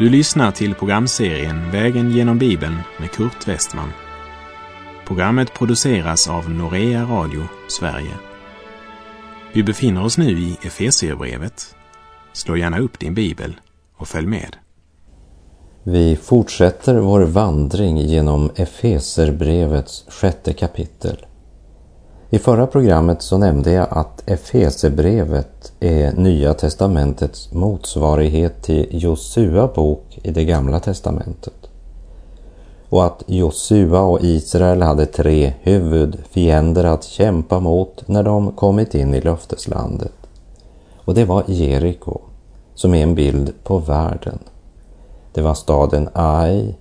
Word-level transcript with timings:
Du 0.00 0.08
lyssnar 0.08 0.52
till 0.52 0.74
programserien 0.74 1.70
Vägen 1.70 2.10
genom 2.10 2.38
Bibeln 2.38 2.76
med 3.00 3.10
Kurt 3.10 3.48
Westman. 3.48 3.88
Programmet 5.06 5.54
produceras 5.54 6.28
av 6.28 6.50
Norea 6.50 7.04
Radio 7.04 7.42
Sverige. 7.68 8.14
Vi 9.52 9.62
befinner 9.62 10.04
oss 10.04 10.18
nu 10.18 10.30
i 10.30 10.56
Efesierbrevet. 10.62 11.74
Slå 12.32 12.56
gärna 12.56 12.78
upp 12.78 12.98
din 12.98 13.14
bibel 13.14 13.56
och 13.96 14.08
följ 14.08 14.26
med. 14.26 14.56
Vi 15.84 16.16
fortsätter 16.16 16.94
vår 16.94 17.20
vandring 17.20 17.98
genom 17.98 18.50
Efeserbrevets 18.56 20.04
sjätte 20.08 20.52
kapitel. 20.52 21.26
I 22.32 22.38
förra 22.38 22.66
programmet 22.66 23.22
så 23.22 23.38
nämnde 23.38 23.72
jag 23.72 23.86
att 23.90 24.30
Efesebrevet 24.30 25.72
är 25.80 26.12
Nya 26.12 26.54
testamentets 26.54 27.52
motsvarighet 27.52 28.62
till 28.62 28.86
Josua 28.90 29.66
bok 29.66 30.18
i 30.22 30.30
det 30.30 30.44
gamla 30.44 30.80
testamentet. 30.80 31.70
Och 32.88 33.04
att 33.04 33.22
Josua 33.26 34.00
och 34.00 34.18
Israel 34.22 34.82
hade 34.82 35.06
tre 35.06 35.52
huvudfiender 35.60 36.84
att 36.84 37.04
kämpa 37.04 37.60
mot 37.60 38.08
när 38.08 38.22
de 38.22 38.52
kommit 38.52 38.94
in 38.94 39.14
i 39.14 39.20
löfteslandet. 39.20 40.12
Och 41.04 41.14
det 41.14 41.24
var 41.24 41.44
Jeriko, 41.46 42.20
som 42.74 42.94
är 42.94 43.02
en 43.02 43.14
bild 43.14 43.52
på 43.64 43.78
världen. 43.78 44.38
Det 45.32 45.42
var 45.42 45.54
staden 45.54 46.08
Ai, 46.12 46.74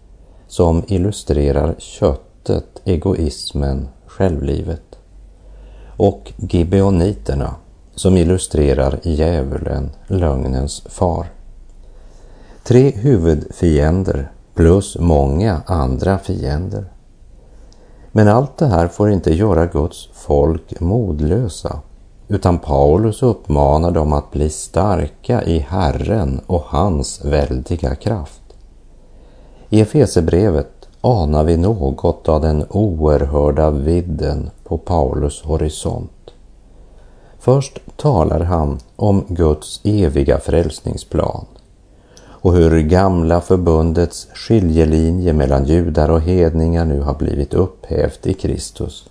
som 0.48 0.84
illustrerar 0.88 1.76
köttet, 1.78 2.82
egoismen, 2.86 3.88
självlivet 4.06 4.89
och 6.00 6.34
Gibeoniterna 6.38 7.56
som 7.96 8.18
illustrerar 8.18 9.00
djävulen, 9.04 9.90
lögnens 10.08 10.82
far. 10.90 11.26
Tre 12.64 12.92
huvudfiender 12.92 14.32
plus 14.56 14.98
många 15.00 15.62
andra 15.66 16.20
fiender. 16.20 16.86
Men 18.12 18.28
allt 18.28 18.58
det 18.58 18.68
här 18.68 18.88
får 18.88 19.12
inte 19.12 19.34
göra 19.34 19.66
Guds 19.66 20.10
folk 20.14 20.80
modlösa, 20.80 21.80
utan 22.28 22.60
Paulus 22.60 23.24
uppmanar 23.24 23.92
dem 23.92 24.14
att 24.14 24.32
bli 24.32 24.50
starka 24.50 25.44
i 25.44 25.60
Herren 25.60 26.42
och 26.48 26.64
hans 26.66 27.26
väldiga 27.26 27.96
kraft. 27.96 28.42
I 29.70 29.82
Efesebrevet 29.82 30.79
anar 31.02 31.44
vi 31.44 31.58
något 31.58 32.30
av 32.30 32.42
den 32.42 32.66
oerhörda 32.70 33.72
vidden 33.72 34.50
på 34.64 34.78
Paulus 34.78 35.42
horisont. 35.42 36.32
Först 37.40 37.80
talar 37.96 38.40
han 38.40 38.80
om 38.96 39.24
Guds 39.28 39.82
eviga 39.84 40.40
frälsningsplan 40.40 41.46
och 42.42 42.54
hur 42.54 42.82
gamla 42.82 43.42
förbundets 43.42 44.28
skiljelinje 44.34 45.34
mellan 45.34 45.66
judar 45.66 46.10
och 46.10 46.22
hedningar 46.22 46.86
nu 46.86 47.02
har 47.02 47.14
blivit 47.14 47.54
upphävt 47.54 48.28
i 48.28 48.34
Kristus. 48.34 49.10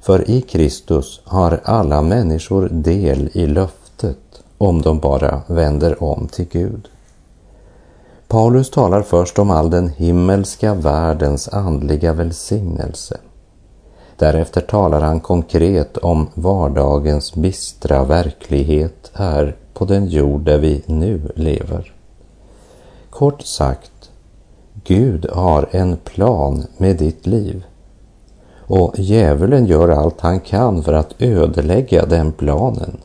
För 0.00 0.30
i 0.30 0.40
Kristus 0.40 1.20
har 1.24 1.60
alla 1.64 2.02
människor 2.02 2.68
del 2.68 3.30
i 3.32 3.46
löftet 3.46 4.42
om 4.58 4.82
de 4.82 4.98
bara 4.98 5.42
vänder 5.46 6.02
om 6.02 6.28
till 6.28 6.46
Gud. 6.52 6.88
Paulus 8.28 8.70
talar 8.70 9.02
först 9.02 9.38
om 9.38 9.50
all 9.50 9.70
den 9.70 9.88
himmelska 9.88 10.74
världens 10.74 11.48
andliga 11.48 12.12
välsignelse. 12.12 13.16
Därefter 14.16 14.60
talar 14.60 15.00
han 15.00 15.20
konkret 15.20 15.96
om 15.96 16.26
vardagens 16.34 17.34
bistra 17.34 18.04
verklighet 18.04 19.10
här 19.14 19.56
på 19.74 19.84
den 19.84 20.06
jord 20.06 20.40
där 20.40 20.58
vi 20.58 20.82
nu 20.86 21.32
lever. 21.34 21.92
Kort 23.10 23.42
sagt, 23.42 24.10
Gud 24.84 25.26
har 25.32 25.68
en 25.70 25.96
plan 25.96 26.64
med 26.76 26.96
ditt 26.96 27.26
liv. 27.26 27.64
Och 28.56 28.94
djävulen 28.98 29.66
gör 29.66 29.88
allt 29.88 30.20
han 30.20 30.40
kan 30.40 30.82
för 30.82 30.92
att 30.92 31.14
ödelägga 31.22 32.06
den 32.06 32.32
planen 32.32 32.96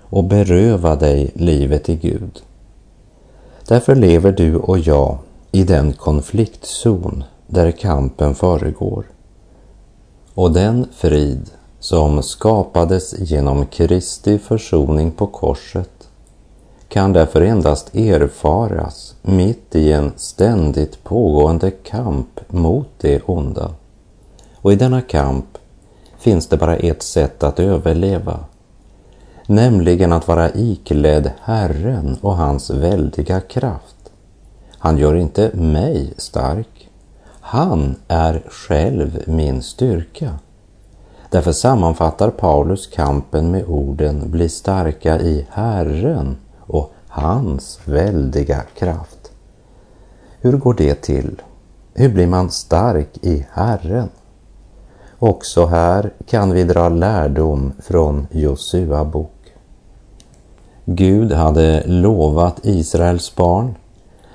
och 0.00 0.24
beröva 0.24 0.96
dig 0.96 1.32
livet 1.34 1.88
i 1.88 1.96
Gud. 1.96 2.42
Därför 3.68 3.94
lever 3.94 4.32
du 4.32 4.56
och 4.56 4.78
jag 4.78 5.18
i 5.52 5.64
den 5.64 5.92
konfliktzon 5.92 7.24
där 7.46 7.70
kampen 7.70 8.34
föregår. 8.34 9.04
Och 10.34 10.52
den 10.52 10.86
frid 10.92 11.50
som 11.80 12.22
skapades 12.22 13.14
genom 13.18 13.66
Kristi 13.66 14.38
försoning 14.38 15.10
på 15.10 15.26
korset 15.26 16.08
kan 16.88 17.12
därför 17.12 17.40
endast 17.40 17.94
erfaras 17.94 19.14
mitt 19.22 19.74
i 19.74 19.92
en 19.92 20.12
ständigt 20.16 21.04
pågående 21.04 21.70
kamp 21.70 22.40
mot 22.48 22.88
det 23.00 23.22
onda. 23.22 23.70
Och 24.56 24.72
i 24.72 24.76
denna 24.76 25.00
kamp 25.00 25.58
finns 26.18 26.46
det 26.46 26.56
bara 26.56 26.76
ett 26.76 27.02
sätt 27.02 27.42
att 27.42 27.60
överleva 27.60 28.44
nämligen 29.46 30.12
att 30.12 30.28
vara 30.28 30.50
iklädd 30.50 31.30
Herren 31.42 32.18
och 32.20 32.36
hans 32.36 32.70
väldiga 32.70 33.40
kraft. 33.40 33.96
Han 34.78 34.98
gör 34.98 35.14
inte 35.14 35.50
mig 35.54 36.14
stark. 36.16 36.90
Han 37.40 37.96
är 38.08 38.42
själv 38.48 39.22
min 39.26 39.62
styrka. 39.62 40.30
Därför 41.30 41.52
sammanfattar 41.52 42.30
Paulus 42.30 42.86
kampen 42.86 43.50
med 43.50 43.64
orden 43.64 44.30
bli 44.30 44.48
starka 44.48 45.20
i 45.20 45.46
Herren 45.50 46.36
och 46.60 46.92
hans 47.08 47.80
väldiga 47.84 48.62
kraft. 48.78 49.32
Hur 50.40 50.52
går 50.52 50.74
det 50.74 50.94
till? 50.94 51.42
Hur 51.94 52.08
blir 52.08 52.26
man 52.26 52.50
stark 52.50 53.18
i 53.22 53.46
Herren? 53.52 54.08
Också 55.18 55.66
här 55.66 56.12
kan 56.26 56.52
vi 56.52 56.64
dra 56.64 56.88
lärdom 56.88 57.72
från 57.78 58.26
Josua 58.30 59.04
bok. 59.04 59.33
Gud 60.86 61.32
hade 61.32 61.82
lovat 61.86 62.60
Israels 62.62 63.36
barn 63.36 63.74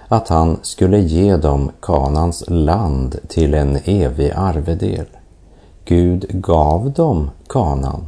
att 0.08 0.28
han 0.28 0.60
skulle 0.62 1.00
ge 1.00 1.38
dem 1.38 1.72
Kanans 1.82 2.44
land 2.48 3.16
till 3.28 3.54
en 3.54 3.80
evig 3.86 4.32
arvedel. 4.36 5.06
Gud 5.86 6.26
gav 6.30 6.92
dem 6.92 7.30
Kanan, 7.50 8.06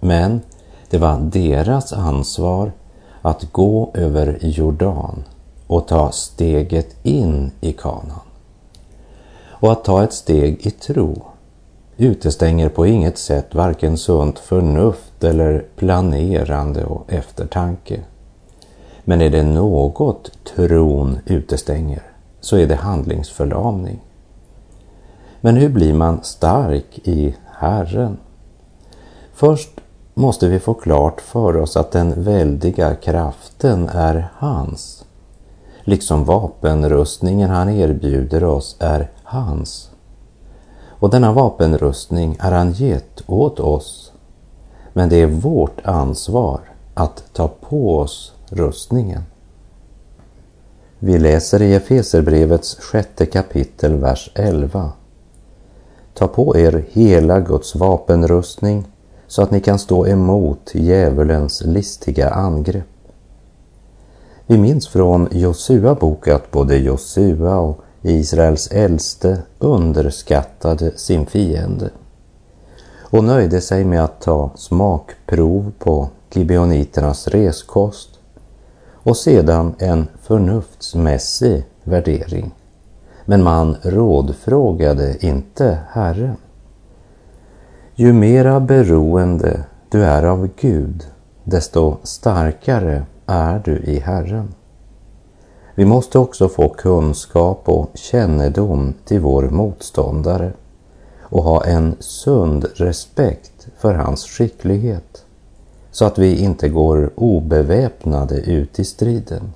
men 0.00 0.40
det 0.90 0.98
var 0.98 1.18
deras 1.18 1.92
ansvar 1.92 2.72
att 3.22 3.52
gå 3.52 3.90
över 3.94 4.38
Jordan 4.40 5.24
och 5.66 5.88
ta 5.88 6.10
steget 6.10 6.96
in 7.02 7.50
i 7.60 7.72
Kanan. 7.72 8.20
Och 9.48 9.72
att 9.72 9.84
ta 9.84 10.04
ett 10.04 10.12
steg 10.12 10.66
i 10.66 10.70
tro 10.70 11.22
utestänger 11.96 12.68
på 12.68 12.86
inget 12.86 13.18
sätt 13.18 13.54
varken 13.54 13.98
sunt 13.98 14.38
förnuft 14.38 15.24
eller 15.24 15.64
planerande 15.76 16.84
och 16.84 17.12
eftertanke. 17.12 18.00
Men 19.04 19.22
är 19.22 19.30
det 19.30 19.42
något 19.42 20.30
tron 20.44 21.18
utestänger 21.26 22.02
så 22.40 22.56
är 22.56 22.66
det 22.66 22.74
handlingsförlamning. 22.74 24.00
Men 25.40 25.56
hur 25.56 25.68
blir 25.68 25.94
man 25.94 26.22
stark 26.22 26.98
i 27.04 27.34
Herren? 27.58 28.16
Först 29.34 29.80
måste 30.14 30.48
vi 30.48 30.58
få 30.58 30.74
klart 30.74 31.20
för 31.20 31.56
oss 31.56 31.76
att 31.76 31.92
den 31.92 32.22
väldiga 32.22 32.94
kraften 32.94 33.88
är 33.88 34.28
hans. 34.34 35.04
Liksom 35.80 36.24
vapenrustningen 36.24 37.50
han 37.50 37.68
erbjuder 37.68 38.44
oss 38.44 38.76
är 38.80 39.10
hans. 39.22 39.90
Och 41.04 41.10
denna 41.10 41.32
vapenrustning 41.32 42.36
är 42.40 42.52
han 42.52 42.72
gett 42.72 43.22
åt 43.26 43.60
oss. 43.60 44.12
Men 44.92 45.08
det 45.08 45.16
är 45.16 45.26
vårt 45.26 45.80
ansvar 45.84 46.60
att 46.94 47.24
ta 47.32 47.48
på 47.48 47.98
oss 47.98 48.32
rustningen. 48.48 49.22
Vi 50.98 51.18
läser 51.18 51.62
i 51.62 51.74
Efeserbrevets 51.74 52.76
sjätte 52.80 53.26
kapitel, 53.26 53.96
vers 53.96 54.30
11. 54.34 54.92
Ta 56.14 56.28
på 56.28 56.56
er 56.56 56.84
hela 56.90 57.40
Guds 57.40 57.74
vapenrustning 57.74 58.84
så 59.26 59.42
att 59.42 59.50
ni 59.50 59.60
kan 59.60 59.78
stå 59.78 60.06
emot 60.06 60.70
djävulens 60.74 61.62
listiga 61.64 62.30
angrepp. 62.30 63.08
Vi 64.46 64.58
minns 64.58 64.88
från 64.88 65.28
Josua 65.30 65.94
bok 65.94 66.28
att 66.28 66.50
både 66.50 66.76
Josua 66.76 67.58
och 67.58 67.83
Israels 68.06 68.68
äldste 68.72 69.38
underskattade 69.58 70.98
sin 70.98 71.26
fiende 71.26 71.90
och 73.00 73.24
nöjde 73.24 73.60
sig 73.60 73.84
med 73.84 74.04
att 74.04 74.20
ta 74.20 74.50
smakprov 74.54 75.72
på 75.78 76.08
gibeoniternas 76.32 77.28
reskost 77.28 78.08
och 78.92 79.16
sedan 79.16 79.74
en 79.78 80.08
förnuftsmässig 80.22 81.64
värdering. 81.82 82.54
Men 83.24 83.42
man 83.42 83.76
rådfrågade 83.82 85.26
inte 85.26 85.78
Herren. 85.90 86.36
Ju 87.94 88.12
mera 88.12 88.60
beroende 88.60 89.64
du 89.88 90.04
är 90.04 90.22
av 90.22 90.48
Gud, 90.60 91.06
desto 91.44 91.96
starkare 92.02 93.06
är 93.26 93.62
du 93.64 93.76
i 93.76 93.98
Herren. 93.98 94.54
Vi 95.74 95.84
måste 95.84 96.18
också 96.18 96.48
få 96.48 96.68
kunskap 96.68 97.68
och 97.68 97.90
kännedom 97.94 98.94
till 99.04 99.20
vår 99.20 99.42
motståndare 99.42 100.52
och 101.20 101.42
ha 101.42 101.64
en 101.64 101.96
sund 102.00 102.66
respekt 102.74 103.68
för 103.78 103.94
hans 103.94 104.24
skicklighet 104.24 105.24
så 105.90 106.04
att 106.04 106.18
vi 106.18 106.36
inte 106.36 106.68
går 106.68 107.10
obeväpnade 107.14 108.36
ut 108.36 108.78
i 108.78 108.84
striden 108.84 109.52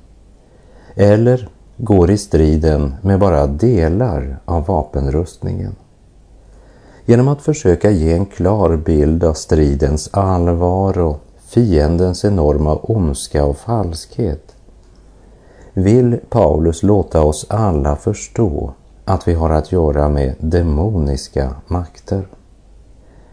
eller 0.95 1.49
går 1.77 2.11
i 2.11 2.19
striden 2.19 2.95
med 3.03 3.19
bara 3.19 3.47
delar 3.47 4.39
av 4.45 4.67
vapenrustningen. 4.67 5.77
Genom 7.05 7.29
att 7.29 7.43
försöka 7.43 7.91
ge 7.91 8.13
en 8.13 8.27
klar 8.27 8.77
bild 8.77 9.25
av 9.25 9.35
stridens 9.35 10.09
allvar 10.13 10.99
och 10.99 11.21
fiendens 11.47 12.25
enorma 12.25 12.77
ondska 12.77 13.45
och 13.45 13.57
falskhet 13.57 14.55
vill 15.83 16.19
Paulus 16.29 16.83
låta 16.83 17.23
oss 17.23 17.47
alla 17.49 17.97
förstå 17.97 18.73
att 19.05 19.29
vi 19.29 19.35
har 19.35 19.51
att 19.51 19.73
göra 19.73 20.09
med 20.09 20.35
demoniska 20.39 21.55
makter. 21.67 22.27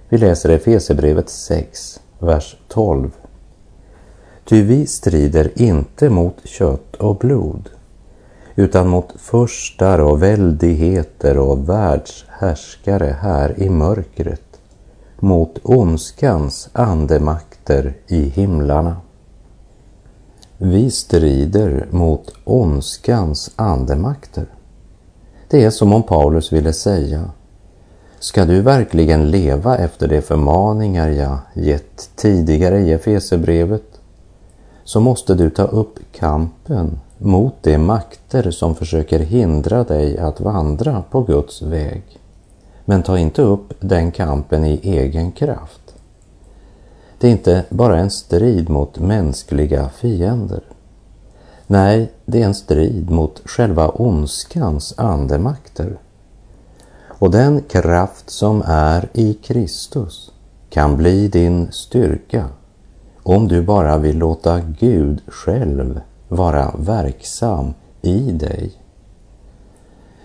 Vi 0.09 0.17
läser 0.17 0.49
Efesebrevet 0.49 1.29
6, 1.29 1.99
vers 2.19 2.57
12. 2.67 3.11
Ty 4.45 4.61
vi 4.61 4.87
strider 4.87 5.61
inte 5.61 6.09
mot 6.09 6.47
kött 6.47 6.95
och 6.95 7.17
blod, 7.17 7.69
utan 8.55 8.87
mot 8.87 9.21
förstar 9.21 9.99
och 9.99 10.23
väldigheter 10.23 11.37
och 11.37 11.69
världshärskare 11.69 13.15
här 13.21 13.59
i 13.59 13.69
mörkret, 13.69 14.59
mot 15.19 15.59
ondskans 15.63 16.69
andemakter 16.73 17.93
i 18.07 18.21
himlarna. 18.21 18.97
Vi 20.57 20.91
strider 20.91 21.87
mot 21.91 22.31
ondskans 22.43 23.51
andemakter. 23.55 24.45
Det 25.49 25.63
är 25.63 25.69
som 25.69 25.93
om 25.93 26.03
Paulus 26.03 26.53
ville 26.53 26.73
säga, 26.73 27.29
ska 28.19 28.45
du 28.45 28.61
verkligen 28.61 29.31
leva 29.31 29.77
efter 29.77 30.07
de 30.07 30.21
förmaningar 30.21 31.09
jag 31.09 31.37
gett 31.53 32.09
tidigare 32.15 32.79
i 32.79 32.91
Efesebrevet, 32.91 33.99
så 34.83 34.99
måste 34.99 35.35
du 35.35 35.49
ta 35.49 35.63
upp 35.63 35.99
kampen 36.11 36.99
mot 37.17 37.53
de 37.61 37.77
makter 37.77 38.51
som 38.51 38.75
försöker 38.75 39.19
hindra 39.19 39.83
dig 39.83 40.17
att 40.17 40.39
vandra 40.39 41.03
på 41.11 41.21
Guds 41.21 41.61
väg. 41.61 42.03
Men 42.85 43.03
ta 43.03 43.17
inte 43.17 43.41
upp 43.41 43.73
den 43.79 44.11
kampen 44.11 44.65
i 44.65 44.79
egen 44.83 45.31
kraft. 45.31 45.84
Det 47.25 47.29
är 47.29 47.31
inte 47.31 47.65
bara 47.69 47.97
en 47.97 48.09
strid 48.09 48.69
mot 48.69 48.99
mänskliga 48.99 49.89
fiender. 49.89 50.63
Nej, 51.67 52.11
det 52.25 52.41
är 52.41 52.45
en 52.45 52.55
strid 52.55 53.09
mot 53.09 53.41
själva 53.45 53.89
ondskans 53.89 54.93
andemakter. 54.97 55.97
Och 57.07 57.31
den 57.31 57.61
kraft 57.61 58.29
som 58.29 58.63
är 58.65 59.09
i 59.13 59.33
Kristus 59.33 60.31
kan 60.69 60.97
bli 60.97 61.27
din 61.27 61.71
styrka 61.71 62.45
om 63.23 63.47
du 63.47 63.61
bara 63.61 63.97
vill 63.97 64.17
låta 64.17 64.59
Gud 64.79 65.21
själv 65.27 66.01
vara 66.27 66.75
verksam 66.77 67.73
i 68.01 68.31
dig. 68.31 68.71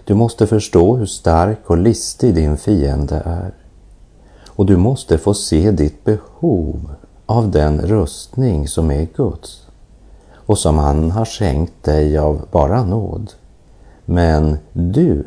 Du 0.05 0.15
måste 0.15 0.47
förstå 0.47 0.97
hur 0.97 1.07
stark 1.07 1.71
och 1.71 1.79
listig 1.79 2.35
din 2.35 2.57
fiende 2.57 3.23
är. 3.25 3.60
Och 4.57 4.67
du 4.67 4.77
måste 4.77 5.19
få 5.19 5.35
se 5.35 5.71
ditt 5.71 6.05
behov 6.05 6.91
av 7.27 7.51
den 7.51 7.81
rustning 7.81 8.69
som 8.69 8.91
är 8.91 9.09
Guds 9.17 9.67
och 10.35 10.59
som 10.59 10.79
han 10.79 11.11
har 11.11 11.25
skänkt 11.25 11.83
dig 11.83 12.19
av 12.19 12.47
bara 12.51 12.85
nåd. 12.85 13.33
Men 14.05 14.59
du 14.73 15.27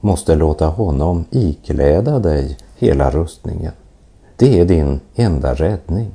måste 0.00 0.34
låta 0.34 0.66
honom 0.66 1.24
ikläda 1.30 2.18
dig 2.18 2.58
hela 2.76 3.10
rustningen. 3.10 3.72
Det 4.36 4.60
är 4.60 4.64
din 4.64 5.00
enda 5.14 5.54
räddning. 5.54 6.10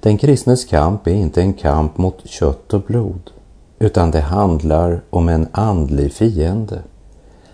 Den 0.00 0.18
kristnes 0.18 0.64
kamp 0.64 1.06
är 1.06 1.14
inte 1.14 1.40
en 1.40 1.52
kamp 1.52 1.98
mot 1.98 2.28
kött 2.28 2.74
och 2.74 2.82
blod, 2.82 3.30
utan 3.78 4.10
det 4.10 4.20
handlar 4.20 5.00
om 5.10 5.28
en 5.28 5.48
andlig 5.52 6.12
fiende. 6.12 6.82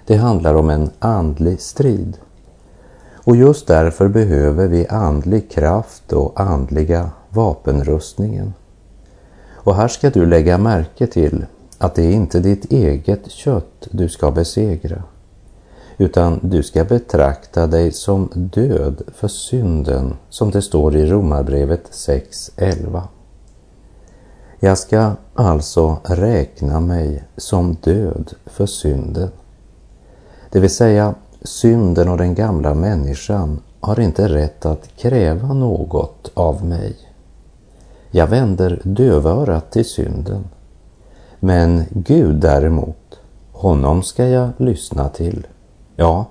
Det 0.07 0.17
handlar 0.17 0.55
om 0.55 0.71
en 0.71 0.91
andlig 0.99 1.61
strid. 1.61 2.19
Och 3.29 3.37
just 3.37 3.67
därför 3.67 4.09
behöver 4.09 4.67
vi 4.67 4.87
andlig 4.87 5.51
kraft 5.51 6.13
och 6.13 6.41
andliga 6.41 7.11
vapenrustningen. 7.29 8.55
Och 9.53 9.75
här 9.75 9.89
ska 9.89 10.11
du 10.11 10.27
lägga 10.27 10.59
märke 10.59 11.07
till 11.07 11.47
att 11.79 11.95
det 11.95 12.03
är 12.03 12.13
inte 12.13 12.41
ditt 12.41 12.73
eget 12.73 13.31
kött 13.31 13.89
du 13.91 14.09
ska 14.09 14.31
besegra, 14.31 15.03
utan 15.99 16.41
du 16.43 16.63
ska 16.63 16.85
betrakta 16.85 17.67
dig 17.67 17.93
som 17.93 18.31
död 18.35 19.03
för 19.15 19.29
synden, 19.29 20.17
som 20.29 20.51
det 20.51 20.63
står 20.63 20.97
i 20.97 21.07
Romarbrevet 21.07 21.91
6.11. 21.91 23.03
Jag 24.61 24.79
ska 24.79 25.13
alltså 25.35 25.97
räkna 26.05 26.81
mig 26.81 27.25
som 27.37 27.77
död 27.83 28.33
för 28.47 28.67
synden. 28.67 29.31
Det 30.51 30.61
vill 30.61 30.75
säga, 30.75 31.15
synden 31.43 32.09
och 32.09 32.19
den 32.19 32.35
gamla 32.35 32.75
människan 32.75 33.61
har 33.81 34.01
inte 34.01 34.29
rätt 34.29 34.67
att 34.67 34.97
kräva 34.97 35.53
något 35.53 36.31
av 36.35 36.65
mig. 36.65 36.97
Jag 38.11 38.27
vänder 38.27 38.81
dövörat 38.85 39.71
till 39.71 39.85
synden. 39.85 40.45
Men 41.41 41.85
Gud 41.91 42.37
däremot, 42.37 43.21
honom 43.53 44.03
ska 44.03 44.27
jag 44.27 44.51
lyssna 44.57 45.09
till. 45.09 45.47
Ja, 45.97 46.27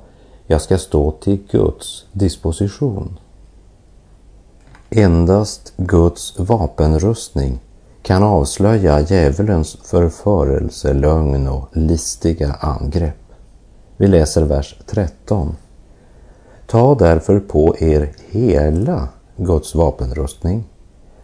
jag 0.47 0.61
ska 0.61 0.77
stå 0.77 1.11
till 1.11 1.39
Guds 1.51 2.05
disposition. 2.11 3.19
Endast 4.89 5.73
Guds 5.77 6.39
vapenrustning 6.39 7.59
kan 8.01 8.23
avslöja 8.23 9.01
djävulens 9.01 9.77
förförelse, 9.83 10.93
lögn 10.93 11.47
och 11.47 11.69
listiga 11.71 12.53
angrepp. 12.53 13.26
Vi 13.97 14.07
läser 14.07 14.41
vers 14.41 14.75
13. 14.85 15.55
Ta 16.65 16.95
därför 16.95 17.39
på 17.39 17.75
er 17.79 18.11
hela 18.29 19.07
Guds 19.35 19.75
vapenrustning 19.75 20.63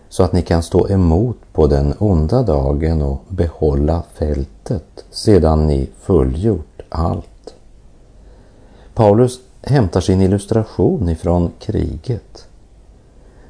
så 0.09 0.23
att 0.23 0.33
ni 0.33 0.41
kan 0.41 0.63
stå 0.63 0.89
emot 0.89 1.37
på 1.53 1.67
den 1.67 1.93
onda 1.99 2.43
dagen 2.43 3.01
och 3.01 3.21
behålla 3.27 4.03
fältet 4.13 5.05
sedan 5.11 5.67
ni 5.67 5.89
fullgjort 5.99 6.81
allt. 6.89 7.55
Paulus 8.93 9.39
hämtar 9.61 10.01
sin 10.01 10.21
illustration 10.21 11.09
ifrån 11.09 11.51
kriget. 11.59 12.47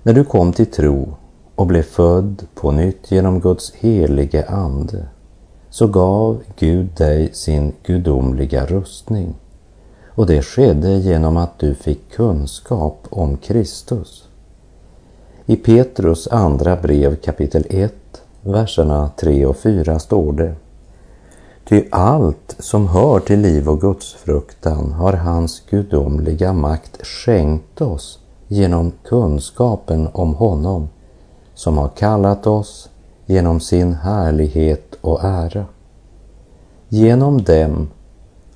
När 0.03 0.13
du 0.13 0.23
kom 0.23 0.53
till 0.53 0.71
tro 0.71 1.15
och 1.55 1.67
blev 1.67 1.83
född 1.83 2.45
på 2.53 2.71
nytt 2.71 3.11
genom 3.11 3.39
Guds 3.39 3.73
helige 3.73 4.45
ande 4.47 5.05
så 5.73 5.87
gav 5.87 6.41
Gud 6.59 6.87
dig 6.97 7.29
sin 7.33 7.73
gudomliga 7.83 8.65
rustning. 8.65 9.35
Och 10.07 10.25
det 10.25 10.41
skedde 10.41 10.97
genom 10.97 11.37
att 11.37 11.59
du 11.59 11.75
fick 11.75 12.11
kunskap 12.11 13.07
om 13.09 13.37
Kristus. 13.37 14.27
I 15.45 15.55
Petrus 15.55 16.27
andra 16.27 16.75
brev 16.75 17.15
kapitel 17.15 17.65
1, 17.69 17.93
verserna 18.41 19.09
3 19.17 19.45
och 19.45 19.57
4 19.57 19.99
står 19.99 20.33
det 20.33 20.55
Ty 21.65 21.83
allt 21.91 22.55
som 22.59 22.87
hör 22.87 23.19
till 23.19 23.39
liv 23.39 23.69
och 23.69 23.81
gudsfruktan 23.81 24.91
har 24.91 25.13
hans 25.13 25.63
gudomliga 25.69 26.53
makt 26.53 27.05
skänkt 27.05 27.81
oss 27.81 28.19
genom 28.47 28.91
kunskapen 29.03 30.09
om 30.13 30.33
honom 30.33 30.89
som 31.53 31.77
har 31.77 31.89
kallat 31.89 32.47
oss 32.47 32.89
genom 33.25 33.59
sin 33.59 33.93
härlighet 33.93 34.95
och 35.01 35.23
ära. 35.23 35.65
Genom 36.89 37.43
dem 37.43 37.89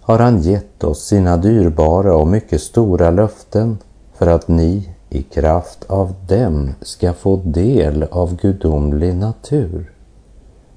har 0.01 0.19
han 0.19 0.41
gett 0.41 0.83
oss 0.83 1.05
sina 1.05 1.37
dyrbara 1.37 2.15
och 2.15 2.27
mycket 2.27 2.61
stora 2.61 3.11
löften 3.11 3.77
för 4.13 4.27
att 4.27 4.47
ni 4.47 4.89
i 5.09 5.23
kraft 5.23 5.85
av 5.87 6.13
dem 6.27 6.73
ska 6.81 7.13
få 7.13 7.35
del 7.35 8.03
av 8.03 8.35
gudomlig 8.35 9.15
natur 9.15 9.93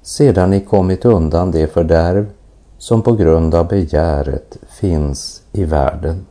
sedan 0.01 0.49
ni 0.49 0.59
kommit 0.59 1.05
undan 1.05 1.51
det 1.51 1.67
fördärv 1.67 2.29
som 2.77 3.01
på 3.01 3.15
grund 3.15 3.55
av 3.55 3.67
begäret 3.67 4.57
finns 4.69 5.41
i 5.51 5.63
världen. 5.63 6.25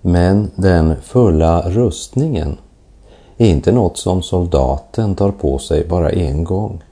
Men 0.00 0.50
den 0.54 0.96
fulla 1.02 1.70
rustningen 1.70 2.56
är 3.36 3.46
inte 3.46 3.72
något 3.72 3.98
som 3.98 4.22
soldaten 4.22 5.14
tar 5.14 5.30
på 5.30 5.58
sig 5.58 5.86
bara 5.88 6.10
en 6.10 6.44
gång, 6.44 6.82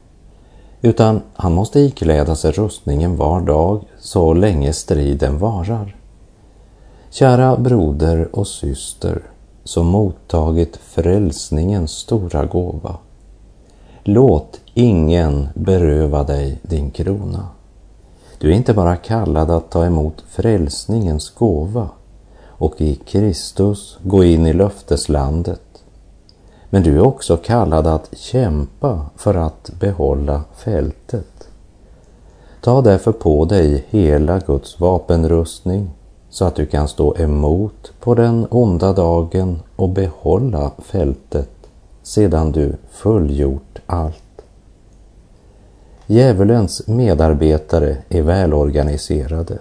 utan 0.81 1.23
han 1.35 1.53
måste 1.53 1.81
ikläda 1.81 2.35
sig 2.35 2.53
rustningen 2.53 3.17
var 3.17 3.41
dag 3.41 3.85
så 3.99 4.35
länge 4.35 4.73
striden 4.73 5.39
varar. 5.39 5.97
Kära 7.11 7.57
broder 7.57 8.29
och 8.37 8.47
syster 8.47 9.23
som 9.65 9.87
mottagit 9.87 10.77
frälsningens 10.77 11.91
stora 11.91 12.45
gåva. 12.45 12.97
Låt 14.03 14.61
ingen 14.75 15.49
beröva 15.55 16.25
dig 16.25 16.59
din 16.63 16.91
krona. 16.91 17.49
Du 18.39 18.51
är 18.51 18.55
inte 18.55 18.75
bara 18.75 18.97
kallad 18.97 19.51
att 19.51 19.71
ta 19.71 19.85
emot 19.85 20.25
frälsningens 20.29 21.31
gåva 21.31 21.89
och 22.47 22.81
i 22.81 22.95
Kristus 22.95 23.99
gå 24.03 24.25
in 24.25 24.47
i 24.47 24.53
löfteslandet. 24.53 25.64
Men 26.75 26.83
du 26.83 26.97
är 26.97 27.07
också 27.07 27.37
kallad 27.37 27.87
att 27.87 28.19
kämpa 28.19 29.07
för 29.17 29.35
att 29.35 29.71
behålla 29.81 30.45
fältet. 30.57 31.49
Ta 32.61 32.83
därför 32.83 33.13
på 33.13 33.45
dig 33.45 33.85
hela 33.89 34.39
Guds 34.39 34.81
vapenrustning 34.81 35.91
så 36.31 36.45
att 36.45 36.55
du 36.55 36.67
kan 36.67 36.89
stå 36.89 37.17
emot 37.17 37.93
på 38.01 38.15
den 38.15 38.47
onda 38.51 38.93
dagen 38.93 39.61
och 39.77 39.89
behålla 39.89 40.71
fältet 40.79 41.51
sedan 42.03 42.53
du 42.53 42.77
fullgjort 42.91 43.79
allt. 43.87 44.43
Djävulens 46.07 46.87
medarbetare 46.87 47.97
är 48.09 48.23
välorganiserade 48.23 49.59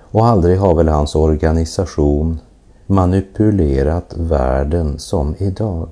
och 0.00 0.26
aldrig 0.26 0.58
har 0.58 0.74
väl 0.74 0.88
hans 0.88 1.14
organisation 1.14 2.38
manipulerat 2.90 4.14
världen 4.16 4.98
som 4.98 5.34
idag. 5.38 5.88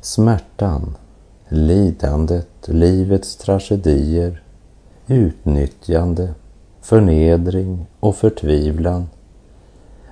Smärtan, 0.00 0.96
lidandet, 1.48 2.48
livets 2.64 3.36
tragedier, 3.36 4.42
utnyttjande, 5.06 6.34
förnedring 6.80 7.86
och 8.00 8.16
förtvivlan 8.16 9.08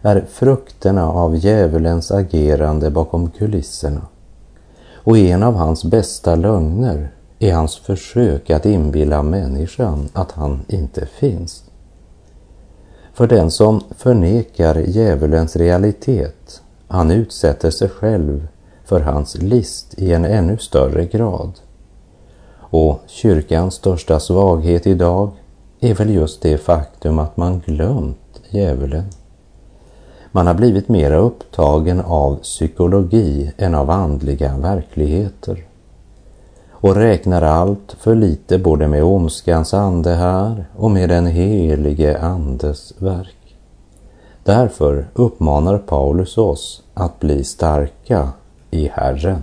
är 0.02 0.25
frukterna 0.28 1.08
av 1.11 1.37
djävulens 1.37 2.11
agerande 2.11 2.90
bakom 2.90 3.30
kulisserna. 3.30 4.06
Och 4.94 5.18
en 5.18 5.42
av 5.42 5.54
hans 5.54 5.85
bästa 5.85 6.35
lögner 6.35 7.11
är 7.38 7.52
hans 7.52 7.76
försök 7.76 8.50
att 8.50 8.66
inbilla 8.66 9.23
människan 9.23 10.08
att 10.12 10.32
han 10.32 10.61
inte 10.68 11.06
finns. 11.06 11.64
För 13.19 13.27
den 13.27 13.51
som 13.51 13.81
förnekar 13.91 14.75
djävulens 14.87 15.57
realitet, 15.57 16.63
han 16.89 17.11
utsätter 17.11 17.71
sig 17.71 17.89
själv 17.89 18.49
för 18.85 19.01
hans 19.01 19.35
list 19.35 19.95
i 19.99 20.13
en 20.13 20.25
ännu 20.25 20.59
större 20.59 21.07
grad. 21.07 21.53
Och 22.59 23.01
kyrkans 23.07 23.75
största 23.75 24.21
svaghet 24.21 24.87
idag 24.87 25.31
är 25.81 25.95
väl 25.95 26.11
just 26.11 26.43
det 26.43 26.59
faktum 26.59 27.19
att 27.19 27.37
man 27.37 27.63
glömt 27.67 28.41
djävulen. 28.51 29.05
Man 30.33 30.47
har 30.47 30.55
blivit 30.55 30.89
mera 30.89 31.17
upptagen 31.17 32.01
av 32.01 32.37
psykologi 32.37 33.53
än 33.57 33.75
av 33.75 33.91
andliga 33.91 34.57
verkligheter 34.59 35.68
och 36.80 36.94
räknar 36.94 37.42
allt 37.42 37.97
för 38.00 38.14
lite 38.14 38.58
både 38.58 38.88
med 38.88 39.04
ondskans 39.04 39.75
ande 39.75 40.14
här 40.14 40.66
och 40.76 40.90
med 40.90 41.08
den 41.08 41.26
helige 41.26 42.18
Andes 42.18 42.92
verk. 42.99 43.56
Därför 44.44 45.08
uppmanar 45.14 45.78
Paulus 45.78 46.38
oss 46.38 46.82
att 46.94 47.20
bli 47.20 47.44
starka 47.44 48.28
i 48.70 48.88
Herren. 48.92 49.42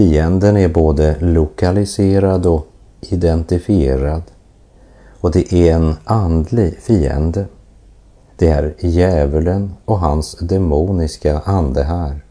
Fienden 0.00 0.56
är 0.56 0.68
både 0.68 1.16
lokaliserad 1.20 2.46
och 2.46 2.66
identifierad 3.00 4.22
och 5.20 5.30
det 5.30 5.52
är 5.52 5.74
en 5.74 5.96
andlig 6.04 6.78
fiende. 6.78 7.44
Det 8.36 8.48
är 8.48 8.74
djävulen 8.78 9.72
och 9.84 9.98
hans 9.98 10.38
demoniska 10.38 11.40
ande 11.44 11.82
här. 11.82 12.24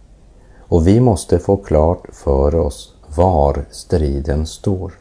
Och 0.60 0.88
vi 0.88 1.00
måste 1.00 1.40
få 1.40 1.58
klart 1.58 2.08
för 2.12 2.56
oss 2.56 2.94
var 3.16 3.66
striden 3.72 4.46
står. 4.46 4.94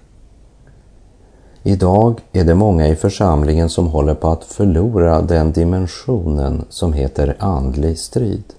Idag 1.62 2.20
är 2.32 2.44
det 2.44 2.54
många 2.54 2.88
i 2.88 2.96
församlingen 2.96 3.68
som 3.68 3.86
håller 3.86 4.14
på 4.14 4.28
att 4.28 4.44
förlora 4.44 5.22
den 5.22 5.52
dimensionen 5.52 6.64
som 6.68 6.92
heter 6.92 7.36
andlig 7.38 7.98
strid 7.98 8.54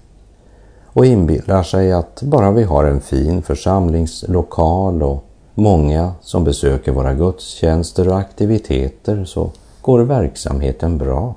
och 0.92 1.06
inbillar 1.06 1.62
sig 1.62 1.92
att 1.92 2.22
bara 2.22 2.50
vi 2.50 2.62
har 2.62 2.84
en 2.84 3.00
fin 3.00 3.42
församlingslokal 3.42 5.02
och 5.02 5.24
många 5.54 6.12
som 6.20 6.44
besöker 6.44 6.92
våra 6.92 7.14
gudstjänster 7.14 8.08
och 8.08 8.18
aktiviteter 8.18 9.24
så 9.24 9.50
går 9.80 10.00
verksamheten 10.00 10.98
bra. 10.98 11.34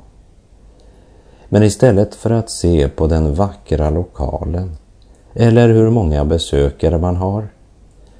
Men 1.49 1.63
istället 1.63 2.15
för 2.15 2.29
att 2.29 2.49
se 2.49 2.87
på 2.87 3.07
den 3.07 3.33
vackra 3.33 3.89
lokalen 3.89 4.75
eller 5.33 5.69
hur 5.69 5.89
många 5.89 6.25
besökare 6.25 6.97
man 6.97 7.15
har 7.15 7.47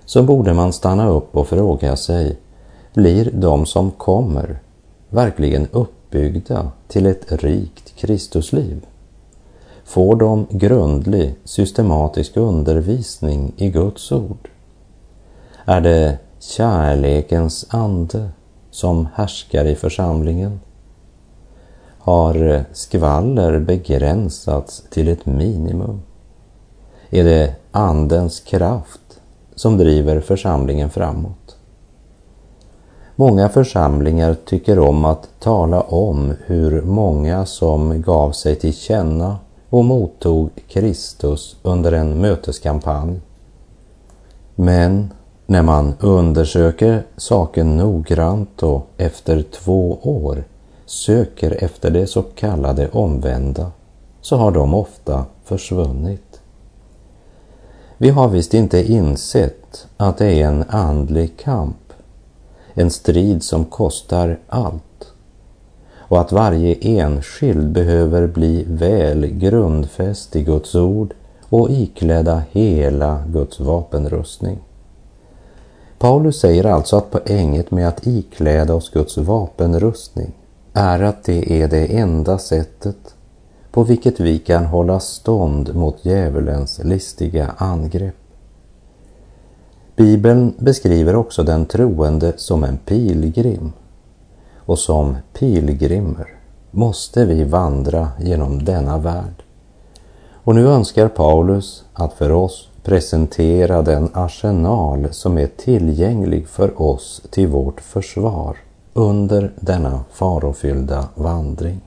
så 0.05 0.23
borde 0.23 0.53
man 0.53 0.73
stanna 0.73 1.09
upp 1.09 1.37
och 1.37 1.47
fråga 1.47 1.95
sig, 1.95 2.37
blir 2.93 3.31
de 3.33 3.65
som 3.65 3.91
kommer 3.91 4.59
verkligen 5.09 5.67
uppbyggda 5.71 6.71
till 6.87 7.05
ett 7.05 7.43
rikt 7.43 7.95
Kristusliv? 7.95 8.85
Får 9.85 10.15
de 10.15 10.47
grundlig 10.49 11.35
systematisk 11.43 12.37
undervisning 12.37 13.53
i 13.57 13.69
Guds 13.69 14.11
ord? 14.11 14.49
Är 15.65 15.81
det 15.81 16.17
kärlekens 16.39 17.65
ande 17.69 18.29
som 18.71 19.07
härskar 19.15 19.65
i 19.65 19.75
församlingen? 19.75 20.59
Har 21.99 22.65
skvaller 22.73 23.59
begränsats 23.59 24.83
till 24.89 25.07
ett 25.07 25.25
minimum? 25.25 26.01
Är 27.09 27.23
det 27.23 27.55
Andens 27.71 28.39
kraft 28.39 29.19
som 29.55 29.77
driver 29.77 30.19
församlingen 30.19 30.89
framåt? 30.89 31.57
Många 33.15 33.49
församlingar 33.49 34.35
tycker 34.45 34.79
om 34.79 35.05
att 35.05 35.29
tala 35.39 35.81
om 35.81 36.33
hur 36.45 36.81
många 36.81 37.45
som 37.45 38.01
gav 38.01 38.31
sig 38.31 38.55
till 38.55 38.73
känna 38.73 39.37
och 39.73 39.85
mottog 39.85 40.49
Kristus 40.67 41.57
under 41.61 41.91
en 41.91 42.21
möteskampanj. 42.21 43.19
Men 44.55 45.13
när 45.45 45.61
man 45.61 45.93
undersöker 45.99 47.05
saken 47.17 47.77
noggrant 47.77 48.63
och 48.63 48.87
efter 48.97 49.41
två 49.41 49.99
år 50.01 50.43
söker 50.85 51.63
efter 51.63 51.91
det 51.91 52.07
så 52.07 52.21
kallade 52.21 52.89
omvända 52.89 53.71
så 54.21 54.35
har 54.35 54.51
de 54.51 54.73
ofta 54.73 55.25
försvunnit. 55.43 56.41
Vi 57.97 58.09
har 58.09 58.27
visst 58.27 58.53
inte 58.53 58.91
insett 58.91 59.87
att 59.97 60.17
det 60.17 60.41
är 60.41 60.47
en 60.47 60.63
andlig 60.69 61.37
kamp, 61.37 61.93
en 62.73 62.91
strid 62.91 63.43
som 63.43 63.65
kostar 63.65 64.39
allt 64.47 64.83
och 66.13 66.21
att 66.21 66.31
varje 66.31 66.73
enskild 66.81 67.71
behöver 67.71 68.27
bli 68.27 68.65
väl 68.67 69.25
grundfäst 69.25 70.35
i 70.35 70.43
Guds 70.43 70.75
ord 70.75 71.13
och 71.49 71.69
iklädda 71.71 72.43
hela 72.51 73.23
Guds 73.27 73.59
vapenrustning. 73.59 74.59
Paulus 75.99 76.39
säger 76.39 76.65
alltså 76.65 76.97
att 76.97 77.11
poänget 77.11 77.71
med 77.71 77.87
att 77.87 78.07
ikläda 78.07 78.73
oss 78.73 78.89
Guds 78.89 79.17
vapenrustning 79.17 80.31
är 80.73 80.99
att 80.99 81.23
det 81.23 81.61
är 81.61 81.67
det 81.67 81.85
enda 81.85 82.37
sättet 82.37 83.15
på 83.71 83.83
vilket 83.83 84.19
vi 84.19 84.39
kan 84.39 84.65
hålla 84.65 84.99
stånd 84.99 85.75
mot 85.75 86.05
djävulens 86.05 86.81
listiga 86.83 87.51
angrepp. 87.57 88.15
Bibeln 89.95 90.53
beskriver 90.57 91.15
också 91.15 91.43
den 91.43 91.65
troende 91.65 92.33
som 92.37 92.63
en 92.63 92.77
pilgrim 92.77 93.71
och 94.65 94.79
som 94.79 95.17
pilgrimer 95.33 96.27
måste 96.71 97.25
vi 97.25 97.43
vandra 97.43 98.09
genom 98.19 98.65
denna 98.65 98.97
värld. 98.97 99.43
Och 100.33 100.55
nu 100.55 100.67
önskar 100.67 101.07
Paulus 101.07 101.83
att 101.93 102.13
för 102.13 102.31
oss 102.31 102.69
presentera 102.83 103.81
den 103.81 104.09
arsenal 104.13 105.07
som 105.11 105.37
är 105.37 105.47
tillgänglig 105.47 106.47
för 106.47 106.81
oss 106.81 107.21
till 107.29 107.47
vårt 107.47 107.81
försvar 107.81 108.57
under 108.93 109.51
denna 109.59 110.03
farofyllda 110.11 111.07
vandring. 111.15 111.81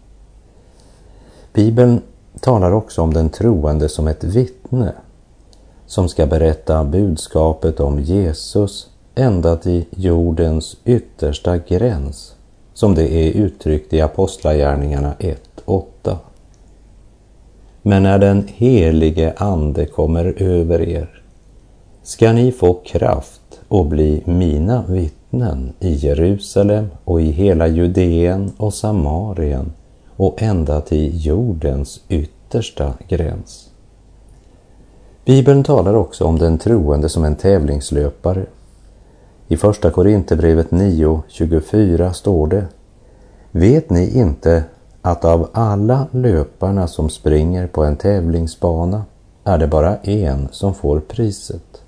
Bibeln 1.53 2.03
talar 2.41 2.73
också 2.73 3.03
om 3.03 3.15
den 3.15 3.31
troende 3.31 3.89
som 3.89 4.09
ett 4.09 4.25
vittne 4.25 4.93
som 5.87 6.09
ska 6.09 6.27
berätta 6.27 6.85
budskapet 6.85 7.81
om 7.81 8.01
Jesus 8.01 8.91
ända 9.15 9.57
till 9.57 9.85
jordens 9.91 10.77
yttersta 10.85 11.59
gräns, 11.59 12.36
som 12.77 12.95
det 12.95 13.13
är 13.13 13.33
uttryckt 13.33 13.93
i 13.93 14.01
Apostlagärningarna 14.01 15.15
1.8. 15.19 16.17
Men 17.83 18.03
när 18.03 18.19
den 18.19 18.49
helige 18.55 19.35
Ande 19.37 19.87
kommer 19.87 20.43
över 20.43 20.81
er 20.81 21.23
ska 22.03 22.33
ni 22.33 22.53
få 22.53 22.75
kraft 22.75 23.61
och 23.69 23.87
bli 23.87 24.23
mina 24.25 24.85
vittnen 24.89 25.73
i 25.81 25.95
Jerusalem 25.95 26.87
och 27.05 27.21
i 27.21 27.31
hela 27.31 27.67
Judeen 27.67 28.53
och 28.57 28.75
Samarien 28.75 29.73
och 30.17 30.43
ända 30.43 30.81
till 30.81 31.27
jordens 31.27 32.01
yttersta 32.09 32.95
gräns. 33.09 33.71
Bibeln 35.25 35.65
talar 35.65 35.95
också 35.95 36.25
om 36.25 36.39
den 36.39 36.59
troende 36.59 37.09
som 37.09 37.25
en 37.25 37.37
tävlingslöpare. 37.37 38.47
I 39.49 39.57
Första 39.57 39.91
Korinthierbrevet 39.91 40.71
9.24 40.71 42.13
står 42.13 42.47
det 42.47 42.67
Vet 43.51 43.91
ni 43.91 44.19
inte 44.19 44.65
att 45.03 45.25
av 45.25 45.49
alla 45.53 46.07
löparna 46.11 46.87
som 46.87 47.11
springer 47.11 47.67
på 47.67 47.85
en 47.85 47.97
tävlingsbana 47.97 49.05
är 49.45 49.59
det 49.59 49.67
bara 49.67 49.97
en 49.97 50.49
som 50.51 50.75
får 50.75 51.01
priset. 51.01 51.83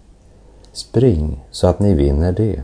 Spring 0.72 1.44
så 1.50 1.66
att 1.66 1.80
ni 1.80 1.94
vinner 1.94 2.32
det. 2.32 2.62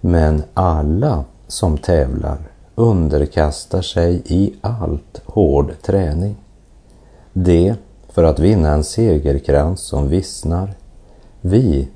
Men 0.00 0.42
alla 0.54 1.24
som 1.46 1.78
tävlar 1.78 2.38
underkastar 2.74 3.82
sig 3.82 4.22
i 4.24 4.54
allt 4.60 5.22
hård 5.26 5.72
träning. 5.82 6.36
Det 7.32 7.74
för 8.08 8.24
att 8.24 8.38
vinna 8.38 8.70
en 8.70 8.84
segerkrans 8.84 9.80
som 9.80 10.08
vissnar. 10.08 10.74
Vi 11.40 11.88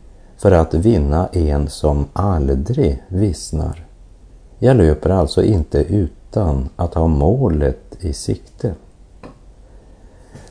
för 0.45 0.53
att 0.53 0.75
vinna 0.75 1.29
en 1.33 1.69
som 1.69 2.07
aldrig 2.13 3.03
vissnar. 3.09 3.87
Jag 4.59 4.77
löper 4.77 5.11
alltså 5.11 5.43
inte 5.43 5.79
utan 5.79 6.69
att 6.77 6.95
ha 6.95 7.07
målet 7.07 7.97
i 8.01 8.13
sikte. 8.13 8.75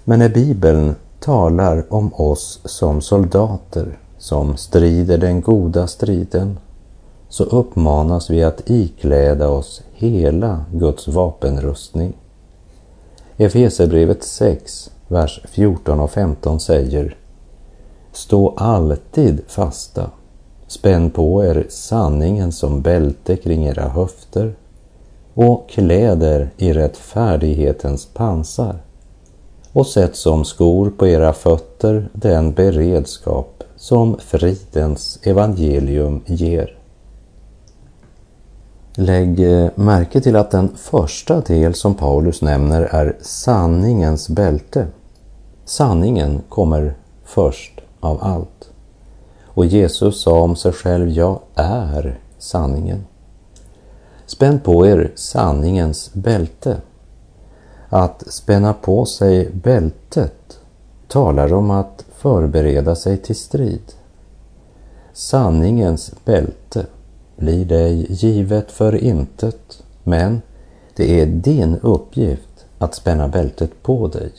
Men 0.03 0.19
när 0.19 0.29
Bibeln 0.29 0.95
talar 1.19 1.93
om 1.93 2.13
oss 2.13 2.61
som 2.65 3.01
soldater 3.01 3.97
som 4.17 4.57
strider 4.57 5.17
den 5.17 5.41
goda 5.41 5.87
striden 5.87 6.59
så 7.29 7.43
uppmanas 7.43 8.29
vi 8.29 8.43
att 8.43 8.69
ikläda 8.69 9.49
oss 9.49 9.81
hela 9.93 10.65
Guds 10.71 11.07
vapenrustning. 11.07 12.13
Efesierbrevet 13.37 14.23
6, 14.23 14.91
vers 15.07 15.41
14 15.45 15.99
och 15.99 16.11
15 16.11 16.59
säger 16.59 17.15
Stå 18.13 18.53
alltid 18.57 19.41
fasta, 19.47 20.09
spänn 20.67 21.09
på 21.11 21.45
er 21.45 21.65
sanningen 21.69 22.51
som 22.51 22.81
bälte 22.81 23.35
kring 23.35 23.65
era 23.65 23.89
höfter 23.89 24.55
och 25.33 25.69
kläder 25.69 26.49
i 26.57 26.73
rättfärdighetens 26.73 28.05
pansar 28.05 28.81
och 29.73 29.87
sätt 29.87 30.15
som 30.15 30.45
skor 30.45 30.89
på 30.89 31.07
era 31.07 31.33
fötter 31.33 32.09
den 32.13 32.53
beredskap 32.53 33.63
som 33.75 34.17
fridens 34.17 35.19
evangelium 35.23 36.21
ger. 36.25 36.77
Lägg 38.95 39.39
eh, 39.39 39.69
märke 39.75 40.21
till 40.21 40.35
att 40.35 40.51
den 40.51 40.69
första 40.75 41.41
del 41.41 41.73
som 41.73 41.95
Paulus 41.95 42.41
nämner 42.41 42.81
är 42.81 43.17
sanningens 43.21 44.29
bälte. 44.29 44.87
Sanningen 45.65 46.41
kommer 46.49 46.93
först 47.23 47.72
av 48.03 48.23
allt. 48.23 48.69
Och 49.45 49.65
Jesus 49.65 50.21
sa 50.21 50.41
om 50.41 50.55
sig 50.55 50.71
själv, 50.71 51.09
jag 51.09 51.39
är 51.55 52.19
sanningen. 52.37 53.05
Spänn 54.25 54.59
på 54.59 54.87
er 54.87 55.11
sanningens 55.15 56.13
bälte. 56.13 56.77
Att 57.89 58.23
spänna 58.27 58.73
på 58.73 59.05
sig 59.05 59.49
bältet 59.49 60.59
talar 61.07 61.53
om 61.53 61.71
att 61.71 62.05
förbereda 62.15 62.95
sig 62.95 63.17
till 63.17 63.35
strid. 63.35 63.93
Sanningens 65.13 66.11
bälte 66.25 66.85
blir 67.35 67.65
dig 67.65 68.05
givet 68.09 68.71
för 68.71 68.95
intet, 68.95 69.83
men 70.03 70.41
det 70.95 71.21
är 71.21 71.25
din 71.25 71.77
uppgift 71.81 72.65
att 72.77 72.95
spänna 72.95 73.27
bältet 73.27 73.83
på 73.83 74.07
dig. 74.07 74.31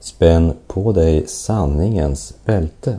Spänn 0.00 0.52
på 0.66 0.92
dig 0.92 1.26
sanningens 1.26 2.34
bälte. 2.44 2.98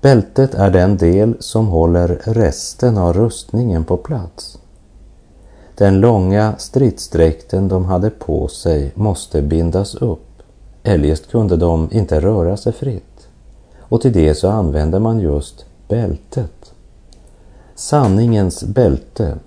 Bältet 0.00 0.54
är 0.54 0.70
den 0.70 0.96
del 0.96 1.34
som 1.40 1.66
håller 1.66 2.20
resten 2.24 2.98
av 2.98 3.12
rustningen 3.12 3.84
på 3.84 3.96
plats. 3.96 4.58
Den 5.74 6.00
långa 6.00 6.54
stridsdräkten 6.58 7.68
de 7.68 7.84
hade 7.84 8.10
på 8.10 8.48
sig 8.48 8.92
måste 8.94 9.42
bindas 9.42 9.94
upp, 9.94 10.42
eljest 10.82 11.30
kunde 11.30 11.56
de 11.56 11.88
inte 11.92 12.20
röra 12.20 12.56
sig 12.56 12.72
fritt. 12.72 13.28
Och 13.80 14.00
till 14.00 14.12
det 14.12 14.34
så 14.34 14.48
använder 14.48 14.98
man 14.98 15.20
just 15.20 15.64
bältet. 15.88 16.72
Sanningens 17.74 18.64
bälte 18.64 19.38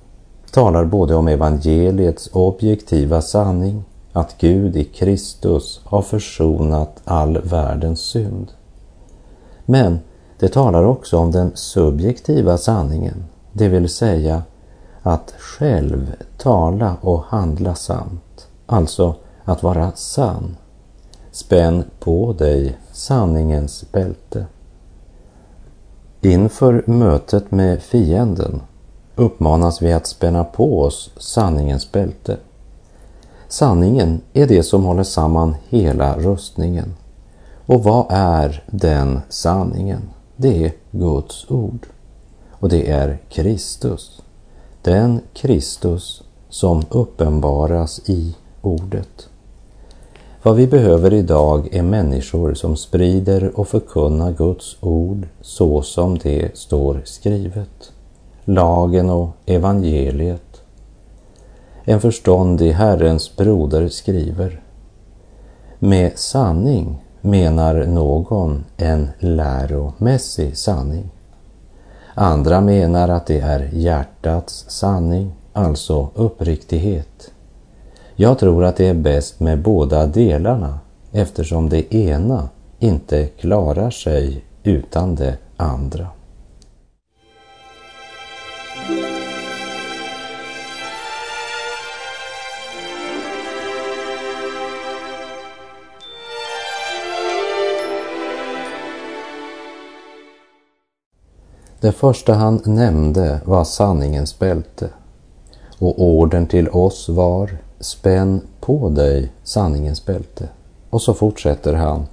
talar 0.51 0.85
både 0.85 1.15
om 1.15 1.27
evangeliets 1.27 2.29
objektiva 2.33 3.21
sanning, 3.21 3.83
att 4.13 4.37
Gud 4.37 4.75
i 4.75 4.83
Kristus 4.83 5.81
har 5.83 6.01
försonat 6.01 7.01
all 7.05 7.41
världens 7.41 7.99
synd. 7.99 8.51
Men 9.65 9.99
det 10.39 10.47
talar 10.47 10.83
också 10.83 11.17
om 11.17 11.31
den 11.31 11.51
subjektiva 11.55 12.57
sanningen, 12.57 13.25
det 13.53 13.67
vill 13.67 13.89
säga 13.89 14.43
att 15.01 15.33
själv 15.37 16.13
tala 16.37 16.97
och 17.01 17.23
handla 17.23 17.75
sant, 17.75 18.47
alltså 18.65 19.15
att 19.43 19.63
vara 19.63 19.91
sann. 19.95 20.57
Spänn 21.31 21.83
på 21.99 22.33
dig 22.33 22.77
sanningens 22.91 23.85
bälte. 23.91 24.45
Inför 26.21 26.83
mötet 26.85 27.51
med 27.51 27.81
fienden 27.81 28.61
uppmanas 29.15 29.81
vi 29.81 29.93
att 29.93 30.07
spänna 30.07 30.43
på 30.43 30.81
oss 30.81 31.11
sanningens 31.17 31.91
bälte. 31.91 32.37
Sanningen 33.51 34.21
är 34.33 34.47
det 34.47 34.63
som 34.63 34.83
håller 34.83 35.03
samman 35.03 35.55
hela 35.69 36.17
rustningen. 36.17 36.95
Och 37.65 37.83
vad 37.83 38.05
är 38.09 38.63
den 38.67 39.19
sanningen? 39.29 40.01
Det 40.35 40.65
är 40.65 40.71
Guds 40.91 41.51
ord. 41.51 41.87
Och 42.51 42.69
det 42.69 42.89
är 42.91 43.19
Kristus. 43.29 44.21
Den 44.81 45.21
Kristus 45.33 46.23
som 46.49 46.83
uppenbaras 46.89 48.01
i 48.09 48.35
ordet. 48.61 49.29
Vad 50.43 50.55
vi 50.55 50.67
behöver 50.67 51.13
idag 51.13 51.75
är 51.75 51.83
människor 51.83 52.53
som 52.53 52.75
sprider 52.75 53.59
och 53.59 53.67
förkunnar 53.67 54.31
Guds 54.31 54.77
ord 54.79 55.27
så 55.41 55.81
som 55.81 56.17
det 56.17 56.57
står 56.57 57.01
skrivet. 57.05 57.91
Lagen 58.45 59.09
och 59.09 59.29
evangeliet. 59.45 60.48
En 61.89 62.01
förståndig 62.01 62.71
Herrens 62.71 63.35
broder 63.35 63.87
skriver. 63.87 64.61
Med 65.79 66.17
sanning 66.17 67.05
menar 67.21 67.85
någon 67.85 68.65
en 68.77 69.09
läromässig 69.19 70.57
sanning. 70.57 71.09
Andra 72.13 72.61
menar 72.61 73.09
att 73.09 73.25
det 73.25 73.39
är 73.39 73.69
hjärtats 73.73 74.65
sanning, 74.67 75.31
alltså 75.53 76.09
uppriktighet. 76.13 77.31
Jag 78.15 78.39
tror 78.39 78.63
att 78.63 78.75
det 78.75 78.87
är 78.87 78.93
bäst 78.93 79.39
med 79.39 79.61
båda 79.61 80.07
delarna 80.07 80.79
eftersom 81.11 81.69
det 81.69 81.95
ena 81.95 82.49
inte 82.79 83.25
klarar 83.25 83.89
sig 83.89 84.43
utan 84.63 85.15
det 85.15 85.37
andra. 85.57 86.07
Det 101.81 101.91
första 101.91 102.33
han 102.33 102.61
nämnde 102.65 103.41
var 103.45 103.63
sanningens 103.63 104.39
bälte 104.39 104.89
och 105.79 106.03
orden 106.03 106.47
till 106.47 106.69
oss 106.69 107.09
var 107.09 107.57
spänn 107.79 108.41
på 108.59 108.89
dig 108.89 109.31
sanningens 109.43 110.05
bälte. 110.05 110.49
Och 110.89 111.01
så 111.01 111.13
fortsätter 111.13 111.73
han 111.73 112.07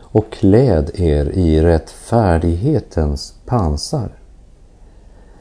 och 0.00 0.32
kläd 0.32 0.90
er 0.94 1.24
i 1.24 1.60
rättfärdighetens 1.60 3.34
pansar. 3.46 4.08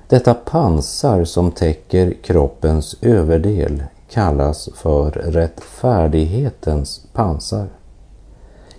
Detta 0.07 0.33
pansar 0.33 1.23
som 1.23 1.51
täcker 1.51 2.13
kroppens 2.23 2.95
överdel 3.01 3.83
kallas 4.09 4.69
för 4.75 5.11
rättfärdighetens 5.11 7.01
pansar. 7.13 7.67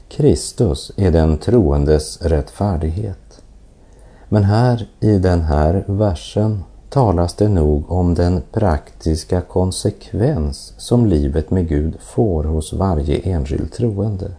Kristus 0.09 0.93
är 0.97 1.11
den 1.11 1.39
troendes 1.39 2.23
rättfärdighet. 2.23 3.28
Men 4.29 4.45
här 4.45 4.89
i 5.01 5.19
den 5.19 5.41
här 5.41 5.85
versen 5.87 6.65
talas 6.89 7.35
det 7.35 7.49
nog 7.49 7.93
om 7.93 8.15
den 8.15 8.43
praktiska 8.53 9.41
konsekvens 9.41 10.75
som 10.79 11.07
livet 11.07 11.51
med 11.51 11.69
Gud 11.69 11.97
får 12.01 12.45
hos 12.45 12.73
varje 12.73 13.19
enskild 13.19 13.73
troende. 13.73 14.31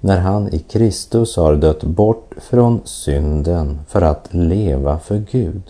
När 0.00 0.18
han 0.18 0.54
i 0.54 0.58
Kristus 0.58 1.36
har 1.36 1.56
dött 1.56 1.84
bort 1.84 2.34
från 2.40 2.80
synden 2.84 3.78
för 3.88 4.02
att 4.02 4.28
leva 4.30 4.98
för 4.98 5.22
Gud, 5.30 5.62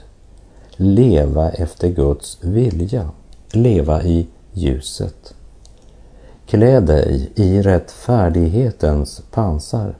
leva 0.77 1.51
efter 1.51 1.89
Guds 1.89 2.39
vilja, 2.45 3.11
leva 3.53 4.03
i 4.03 4.27
ljuset. 4.53 5.35
Klä 6.47 6.81
dig 6.81 7.31
i 7.35 7.63
rättfärdighetens 7.63 9.23
pansar, 9.31 9.95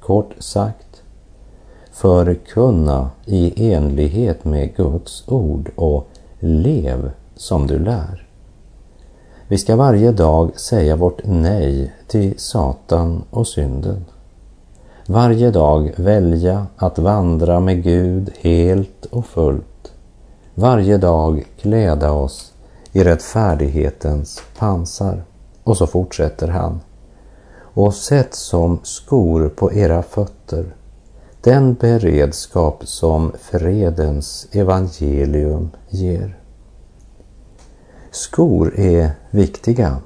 kort 0.00 0.34
sagt, 0.38 0.93
förkunna 1.94 3.10
i 3.26 3.72
enlighet 3.72 4.44
med 4.44 4.76
Guds 4.76 5.24
ord 5.28 5.70
och 5.76 6.08
lev 6.40 7.10
som 7.36 7.66
du 7.66 7.78
lär. 7.78 8.28
Vi 9.48 9.58
ska 9.58 9.76
varje 9.76 10.12
dag 10.12 10.60
säga 10.60 10.96
vårt 10.96 11.20
nej 11.24 11.94
till 12.06 12.34
Satan 12.36 13.22
och 13.30 13.46
synden. 13.46 14.04
Varje 15.06 15.50
dag 15.50 15.92
välja 15.96 16.66
att 16.76 16.98
vandra 16.98 17.60
med 17.60 17.82
Gud 17.82 18.32
helt 18.40 19.04
och 19.04 19.26
fullt. 19.26 19.92
Varje 20.54 20.98
dag 20.98 21.44
kläda 21.60 22.12
oss 22.12 22.52
i 22.92 23.04
rättfärdighetens 23.04 24.42
pansar. 24.58 25.24
Och 25.64 25.76
så 25.76 25.86
fortsätter 25.86 26.48
han. 26.48 26.80
Och 27.56 27.94
sätt 27.94 28.34
som 28.34 28.78
skor 28.82 29.48
på 29.48 29.72
era 29.72 30.02
fötter 30.02 30.74
den 31.44 31.74
beredskap 31.74 32.86
som 32.86 33.32
fredens 33.40 34.48
evangelium 34.52 35.70
ger. 35.88 36.38
Skor 38.10 38.74
är 38.78 39.10
viktiga, 39.30 39.96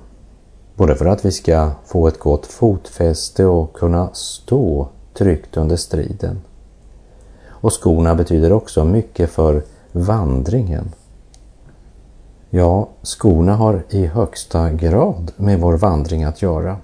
både 0.75 0.95
för 0.95 1.07
att 1.07 1.25
vi 1.25 1.33
ska 1.33 1.71
få 1.87 2.09
ett 2.09 2.19
gott 2.19 2.47
fotfäste 2.47 3.47
och 3.47 3.73
kunna 3.73 4.11
stå 4.13 4.89
tryggt 5.15 5.57
under 5.57 5.77
striden. 5.77 6.41
Och 7.49 7.73
skorna 7.73 8.15
betyder 8.15 8.53
också 8.53 8.85
mycket 8.85 9.31
för 9.31 9.63
vandringen. 9.93 10.93
Ja, 12.51 12.89
skorna 13.03 13.57
har 13.57 13.85
i 13.91 14.07
högsta 14.07 14.71
grad 14.71 15.33
med 15.37 15.61
vår 15.61 15.77
vandring 15.77 16.25
att 16.25 16.43
göra. 16.43 16.77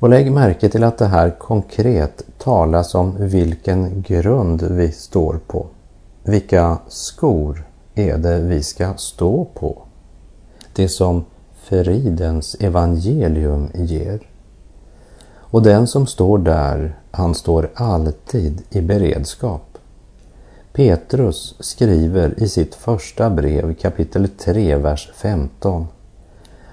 Och 0.00 0.08
lägg 0.08 0.32
märke 0.32 0.68
till 0.68 0.84
att 0.84 0.98
det 0.98 1.06
här 1.06 1.30
konkret 1.30 2.22
talas 2.38 2.94
om 2.94 3.16
vilken 3.18 4.02
grund 4.02 4.62
vi 4.62 4.92
står 4.92 5.40
på. 5.46 5.66
Vilka 6.22 6.78
skor 6.88 7.66
är 7.94 8.18
det 8.18 8.40
vi 8.40 8.62
ska 8.62 8.94
stå 8.94 9.44
på? 9.44 9.82
Det 10.72 10.88
som 10.88 11.24
fridens 11.62 12.56
evangelium 12.60 13.70
ger. 13.74 14.20
Och 15.36 15.62
den 15.62 15.86
som 15.86 16.06
står 16.06 16.38
där, 16.38 16.98
han 17.10 17.34
står 17.34 17.70
alltid 17.74 18.62
i 18.70 18.80
beredskap. 18.80 19.78
Petrus 20.72 21.54
skriver 21.60 22.42
i 22.42 22.48
sitt 22.48 22.74
första 22.74 23.30
brev 23.30 23.74
kapitel 23.74 24.28
3, 24.28 24.76
vers 24.76 25.10
15. 25.14 25.86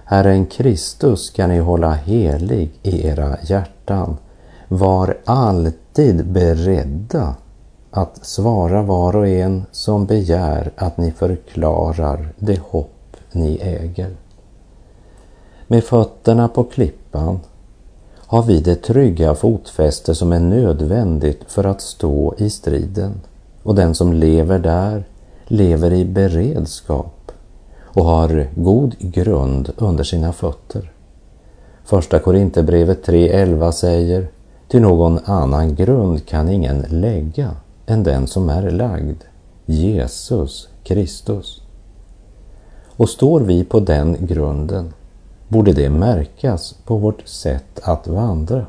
Herren 0.07 0.45
Kristus 0.45 1.25
ska 1.25 1.47
ni 1.47 1.59
hålla 1.59 1.93
helig 1.93 2.71
i 2.83 3.07
era 3.07 3.37
hjärtan. 3.43 4.17
Var 4.67 5.17
alltid 5.25 6.25
beredda 6.25 7.35
att 7.91 8.25
svara 8.25 8.81
var 8.81 9.15
och 9.15 9.27
en 9.27 9.65
som 9.71 10.05
begär 10.05 10.71
att 10.75 10.97
ni 10.97 11.11
förklarar 11.11 12.33
det 12.37 12.59
hopp 12.59 13.17
ni 13.31 13.57
äger. 13.61 14.15
Med 15.67 15.83
fötterna 15.83 16.47
på 16.47 16.63
klippan 16.63 17.39
har 18.17 18.43
vi 18.43 18.61
det 18.61 18.75
trygga 18.75 19.35
fotfäste 19.35 20.15
som 20.15 20.31
är 20.31 20.39
nödvändigt 20.39 21.43
för 21.47 21.63
att 21.63 21.81
stå 21.81 22.35
i 22.37 22.49
striden 22.49 23.21
och 23.63 23.75
den 23.75 23.95
som 23.95 24.13
lever 24.13 24.59
där 24.59 25.03
lever 25.47 25.93
i 25.93 26.05
beredskap 26.05 27.14
och 27.95 28.05
har 28.05 28.47
god 28.55 28.95
grund 28.99 29.71
under 29.77 30.03
sina 30.03 30.33
fötter. 30.33 30.91
Första 31.83 32.19
Korinthierbrevet 32.19 33.07
3.11 33.07 33.71
säger 33.71 34.27
Till 34.67 34.81
någon 34.81 35.19
annan 35.25 35.75
grund 35.75 36.25
kan 36.25 36.49
ingen 36.49 36.85
lägga 36.89 37.51
än 37.85 38.03
den 38.03 38.27
som 38.27 38.49
är 38.49 38.71
lagd, 38.71 39.21
Jesus 39.65 40.69
Kristus. 40.83 41.61
Och 42.97 43.09
står 43.09 43.41
vi 43.41 43.63
på 43.63 43.79
den 43.79 44.17
grunden 44.19 44.93
borde 45.47 45.73
det 45.73 45.89
märkas 45.89 46.75
på 46.85 46.97
vårt 46.97 47.27
sätt 47.27 47.79
att 47.83 48.07
vandra. 48.07 48.65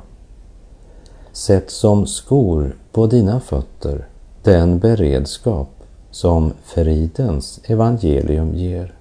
Sätt 1.32 1.70
som 1.70 2.06
skor 2.06 2.76
på 2.92 3.06
dina 3.06 3.40
fötter 3.40 4.08
den 4.42 4.78
beredskap 4.78 5.68
som 6.10 6.52
fridens 6.64 7.60
evangelium 7.64 8.54
ger. 8.54 8.95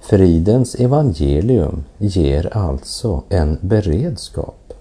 Fridens 0.00 0.74
evangelium 0.74 1.84
ger 1.98 2.56
alltså 2.56 3.22
en 3.28 3.58
beredskap. 3.60 4.72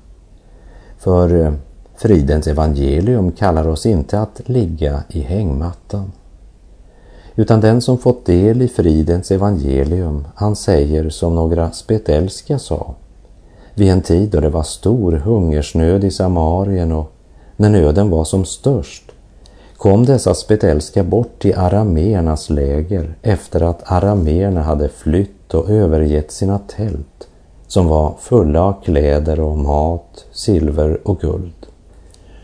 För 0.97 1.45
eh, 1.45 1.53
fridens 1.95 2.47
evangelium 2.47 3.31
kallar 3.31 3.67
oss 3.67 3.85
inte 3.85 4.19
att 4.21 4.41
ligga 4.45 5.03
i 5.09 5.21
hängmattan. 5.21 6.11
Utan 7.35 7.61
den 7.61 7.81
som 7.81 7.97
fått 7.97 8.25
del 8.25 8.61
i 8.61 8.67
fridens 8.67 9.31
evangelium, 9.31 10.27
han 10.35 10.55
säger 10.55 11.09
som 11.09 11.35
några 11.35 11.71
spetälska 11.71 12.59
sa, 12.59 12.95
vid 13.73 13.91
en 13.91 14.01
tid 14.01 14.29
då 14.29 14.39
det 14.39 14.49
var 14.49 14.63
stor 14.63 15.11
hungersnöd 15.11 16.03
i 16.03 16.11
Samarien 16.11 16.91
och 16.91 17.11
när 17.55 17.69
nöden 17.69 18.09
var 18.09 18.23
som 18.23 18.45
störst, 18.45 19.06
kom 19.77 20.05
dessa 20.05 20.33
spetälska 20.33 21.03
bort 21.03 21.39
till 21.39 21.55
arameernas 21.55 22.49
läger 22.49 23.15
efter 23.21 23.61
att 23.61 23.91
arameerna 23.91 24.61
hade 24.61 24.89
flytt 24.89 25.53
och 25.53 25.69
övergett 25.69 26.31
sina 26.31 26.59
tält 26.59 27.27
som 27.67 27.87
var 27.87 28.15
fulla 28.19 28.61
av 28.61 28.75
kläder 28.83 29.39
och 29.39 29.57
mat, 29.57 30.25
silver 30.31 31.07
och 31.07 31.19
guld. 31.19 31.67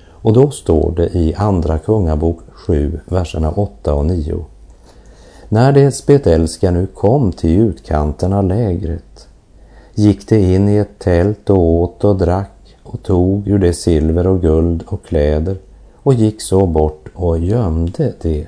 Och 0.08 0.34
då 0.34 0.52
står 0.52 0.94
det 0.96 1.16
i 1.16 1.36
Andra 1.38 1.78
Kungabok 1.78 2.40
7, 2.54 3.00
verserna 3.06 3.52
8 3.52 3.94
och 3.94 4.06
9. 4.06 4.46
När 5.50 5.72
det 5.72 5.92
spetälska 5.92 6.72
nu 6.72 6.88
kom 6.88 7.32
till 7.32 7.60
utkanten 7.60 8.34
av 8.34 8.44
lägret 8.44 9.28
gick 9.96 10.28
det 10.28 10.42
in 10.42 10.70
i 10.70 10.78
ett 10.78 11.00
tält 11.00 11.50
och 11.50 11.60
åt 11.60 12.04
och 12.04 12.18
drack 12.18 12.76
och 12.84 13.04
tog 13.04 13.48
ur 13.48 13.60
det 13.60 13.74
silver 13.74 14.28
och 14.28 14.42
guld 14.42 14.84
och 14.88 15.06
kläder 15.06 15.58
och 16.04 16.14
gick 16.14 16.42
så 16.42 16.66
bort 16.66 17.10
och 17.14 17.40
gömde 17.40 18.14
det. 18.22 18.48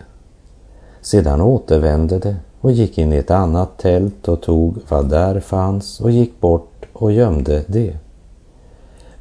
Sedan 1.02 1.42
återvände 1.42 2.20
det 2.20 2.36
och 2.62 2.72
gick 2.72 2.98
in 2.98 3.14
i 3.14 3.18
ett 3.18 3.32
annat 3.32 3.78
tält 3.78 4.28
och 4.28 4.42
tog 4.42 4.78
vad 4.90 5.10
där 5.10 5.40
fanns 5.40 6.00
och 6.00 6.12
gick 6.12 6.40
bort 6.40 6.86
och 6.94 7.12
gömde 7.12 7.64
det. 7.68 7.98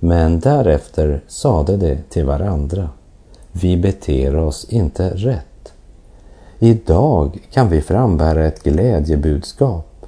Men 0.01 0.41
därefter 0.41 1.21
sade 1.27 1.77
det 1.77 1.99
till 2.09 2.25
varandra, 2.25 2.89
vi 3.53 3.77
beter 3.77 4.37
oss 4.37 4.67
inte 4.69 5.11
rätt. 5.11 5.73
Idag 6.59 7.39
kan 7.53 7.69
vi 7.69 7.81
frambära 7.81 8.47
ett 8.47 8.63
glädjebudskap, 8.63 10.07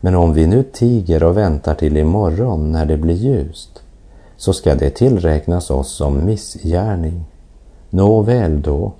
men 0.00 0.14
om 0.14 0.34
vi 0.34 0.46
nu 0.46 0.62
tiger 0.62 1.22
och 1.22 1.36
väntar 1.36 1.74
till 1.74 1.96
imorgon 1.96 2.72
när 2.72 2.86
det 2.86 2.96
blir 2.96 3.14
ljust, 3.14 3.82
så 4.36 4.52
ska 4.52 4.74
det 4.74 4.90
tillräknas 4.90 5.70
oss 5.70 5.88
som 5.92 6.24
missgärning. 6.24 7.24
Nåväl 7.90 8.62
då, 8.62 8.92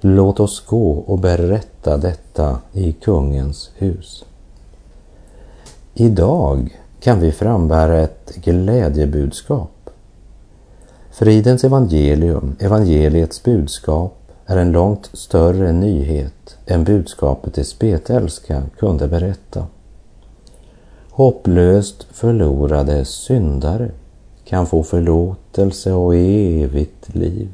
låt 0.00 0.40
oss 0.40 0.66
gå 0.66 0.90
och 0.92 1.18
berätta 1.18 1.96
detta 1.96 2.58
i 2.72 2.92
kungens 2.92 3.70
hus. 3.76 4.24
Idag 5.94 6.78
kan 7.00 7.20
vi 7.20 7.32
frambära 7.32 8.00
ett 8.00 8.32
glädjebudskap. 8.34 9.90
Fridens 11.10 11.64
evangelium, 11.64 12.56
evangeliets 12.60 13.42
budskap, 13.42 14.16
är 14.46 14.56
en 14.56 14.72
långt 14.72 15.10
större 15.12 15.72
nyhet 15.72 16.56
än 16.66 16.84
budskapet 16.84 17.58
i 17.58 17.64
spetälska 17.64 18.62
kunde 18.78 19.08
berätta. 19.08 19.66
Hopplöst 21.10 22.06
förlorade 22.10 23.04
syndare 23.04 23.90
kan 24.44 24.66
få 24.66 24.82
förlåtelse 24.82 25.92
och 25.92 26.14
evigt 26.14 27.14
liv. 27.14 27.48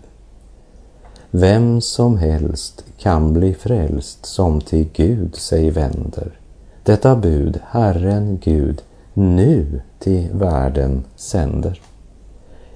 Vem 1.32 1.80
som 1.80 2.16
helst 2.16 2.84
kan 2.98 3.32
bli 3.32 3.54
frälst 3.54 4.26
som 4.26 4.60
till 4.60 4.88
Gud 4.92 5.36
sig 5.36 5.70
vänder. 5.70 6.38
Detta 6.82 7.16
bud 7.16 7.60
Herren 7.64 8.38
Gud 8.42 8.82
nu 9.14 9.80
till 9.98 10.28
världen 10.32 11.04
sänder. 11.16 11.80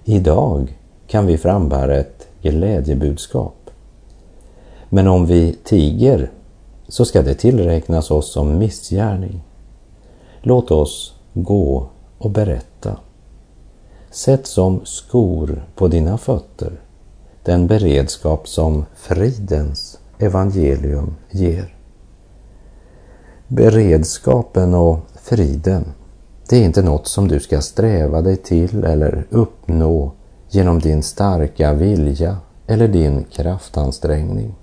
Idag 0.05 0.79
kan 1.07 1.27
vi 1.27 1.38
frambära 1.38 1.97
ett 1.97 2.29
glädjebudskap. 2.43 3.71
Men 4.88 5.09
om 5.09 5.27
vi 5.27 5.57
tiger 5.64 6.31
så 6.88 7.05
ska 7.05 7.23
det 7.23 7.35
tillräknas 7.35 8.11
oss 8.11 8.33
som 8.33 8.59
missgärning. 8.59 9.43
Låt 10.43 10.71
oss 10.71 11.14
gå 11.33 11.87
och 12.19 12.31
berätta. 12.31 12.97
Sätt 14.11 14.47
som 14.47 14.81
skor 14.85 15.64
på 15.75 15.88
dina 15.88 16.19
fötter 16.19 16.84
den 17.44 17.66
beredskap 17.66 18.48
som 18.48 18.85
fridens 18.94 19.98
evangelium 20.18 21.14
ger. 21.30 21.74
Beredskapen 23.48 24.74
och 24.74 24.98
friden, 25.22 25.85
det 26.48 26.57
är 26.57 26.64
inte 26.64 26.83
något 26.83 27.07
som 27.07 27.28
du 27.28 27.40
ska 27.40 27.61
sträva 27.61 28.22
dig 28.22 28.37
till 28.37 28.85
eller 28.85 29.26
uppnå 29.30 30.12
genom 30.48 30.78
din 30.78 31.02
starka 31.02 31.72
vilja 31.72 32.37
eller 32.66 32.88
din 32.88 33.24
kraftansträngning. 33.24 34.54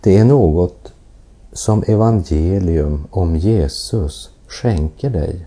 Det 0.00 0.16
är 0.16 0.24
något 0.24 0.92
som 1.52 1.84
evangelium 1.86 3.06
om 3.10 3.36
Jesus 3.36 4.30
skänker 4.48 5.10
dig. 5.10 5.46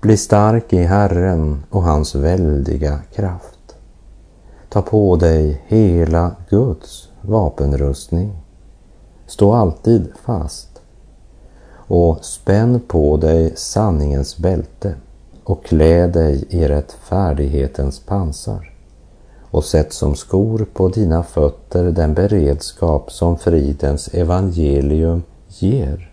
Bli 0.00 0.16
stark 0.16 0.72
i 0.72 0.82
Herren 0.82 1.64
och 1.70 1.82
hans 1.82 2.14
väldiga 2.14 2.98
kraft. 3.14 3.53
Ta 4.74 4.82
på 4.82 5.16
dig 5.16 5.62
hela 5.66 6.36
Guds 6.50 7.08
vapenrustning. 7.20 8.32
Stå 9.26 9.52
alltid 9.52 10.12
fast 10.24 10.68
och 11.72 12.24
spänn 12.24 12.80
på 12.88 13.16
dig 13.16 13.52
sanningens 13.56 14.38
bälte 14.38 14.94
och 15.44 15.64
klä 15.64 16.06
dig 16.06 16.44
i 16.48 16.68
rättfärdighetens 16.68 18.00
pansar 18.00 18.72
och 19.50 19.64
sätt 19.64 19.92
som 19.92 20.14
skor 20.14 20.66
på 20.72 20.88
dina 20.88 21.22
fötter 21.22 21.84
den 21.84 22.14
beredskap 22.14 23.12
som 23.12 23.38
fridens 23.38 24.08
evangelium 24.08 25.22
ger. 25.48 26.12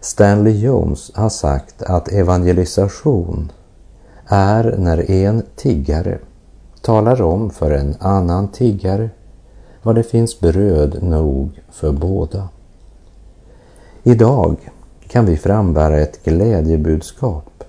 Stanley 0.00 0.60
Jones 0.60 1.10
har 1.14 1.28
sagt 1.28 1.82
att 1.82 2.12
evangelisation 2.12 3.52
är 4.26 4.74
när 4.78 5.10
en 5.10 5.42
tiggare 5.56 6.18
talar 6.82 7.22
om 7.22 7.50
för 7.50 7.70
en 7.70 7.96
annan 8.00 8.48
tiggare 8.48 9.10
var 9.82 9.94
det 9.94 10.02
finns 10.02 10.40
bröd 10.40 11.02
nog 11.02 11.60
för 11.70 11.92
båda. 11.92 12.48
Idag 14.02 14.56
kan 15.08 15.26
vi 15.26 15.36
frambära 15.36 15.98
ett 15.98 16.24
glädjebudskap. 16.24 17.64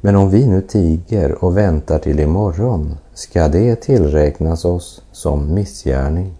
Men 0.00 0.16
om 0.16 0.30
vi 0.30 0.46
nu 0.46 0.62
tiger 0.62 1.44
och 1.44 1.56
väntar 1.56 1.98
till 1.98 2.20
imorgon 2.20 2.98
ska 3.14 3.48
det 3.48 3.76
tillräknas 3.76 4.64
oss 4.64 5.02
som 5.12 5.54
missgärning. 5.54 6.34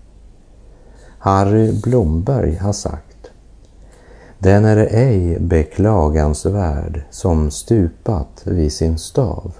Harry 1.18 1.72
Blomberg 1.82 2.56
har 2.56 2.72
sagt 2.72 3.30
Den 4.38 4.64
är 4.64 4.76
ej 4.76 5.38
beklagansvärd 5.40 7.02
som 7.10 7.50
stupat 7.50 8.42
vid 8.44 8.72
sin 8.72 8.98
stav. 8.98 9.52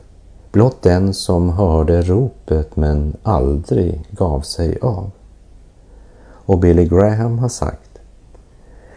Blott 0.52 0.82
den 0.82 1.14
som 1.14 1.50
hörde 1.50 2.02
ropet 2.02 2.76
men 2.76 3.16
aldrig 3.22 4.04
gav 4.10 4.40
sig 4.40 4.78
av. 4.82 5.10
Och 6.22 6.58
Billy 6.58 6.84
Graham 6.84 7.38
har 7.38 7.48
sagt 7.48 7.90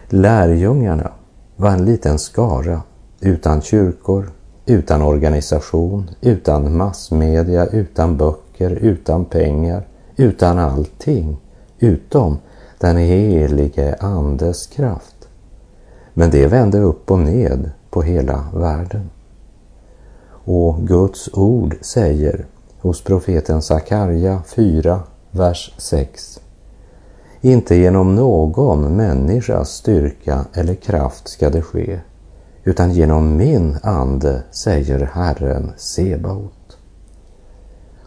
Lärjungarna 0.10 1.12
var 1.56 1.70
en 1.70 1.86
liten 1.86 2.20
skara 2.20 2.82
utan 3.20 3.62
kyrkor, 3.62 4.32
utan 4.66 5.02
organisation, 5.02 6.10
utan 6.22 6.78
massmedia, 6.78 7.66
utan 7.66 8.18
böcker, 8.18 8.72
utan 8.72 9.26
pengar, 9.26 9.88
utan 10.16 10.60
allting, 10.60 11.38
utom 11.80 12.38
den 12.80 12.98
helige 12.98 13.96
Andes 14.00 14.68
kraft. 14.68 15.28
Men 16.14 16.32
det 16.32 16.48
vände 16.48 16.80
upp 16.80 17.12
och 17.12 17.20
ned 17.20 17.72
på 17.90 18.02
hela 18.02 18.46
världen. 18.54 19.10
Och 20.46 20.88
Guds 20.88 21.30
ord 21.34 21.76
säger 21.82 22.46
hos 22.80 23.04
profeten 23.04 23.62
Sakarja 23.62 24.42
4, 24.46 25.00
vers 25.32 25.74
6. 25.78 26.40
Inte 27.42 27.76
genom 27.76 28.16
någon 28.16 28.96
människas 28.96 29.70
styrka 29.70 30.46
eller 30.54 30.76
kraft 30.76 31.28
ska 31.28 31.50
det 31.50 31.62
ske, 31.62 32.00
utan 32.64 32.92
genom 32.92 33.38
min 33.38 33.78
ande, 33.84 34.44
säger 34.52 35.10
Herren 35.14 35.72
Sebaot. 35.78 36.78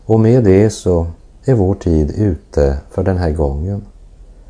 Och 0.05 0.21
med 0.21 0.45
det 0.45 0.71
så 0.71 1.07
är 1.45 1.55
vår 1.55 1.75
tid 1.75 2.11
ute 2.11 2.79
för 2.91 3.03
den 3.03 3.17
här 3.17 3.31
gången. 3.31 3.83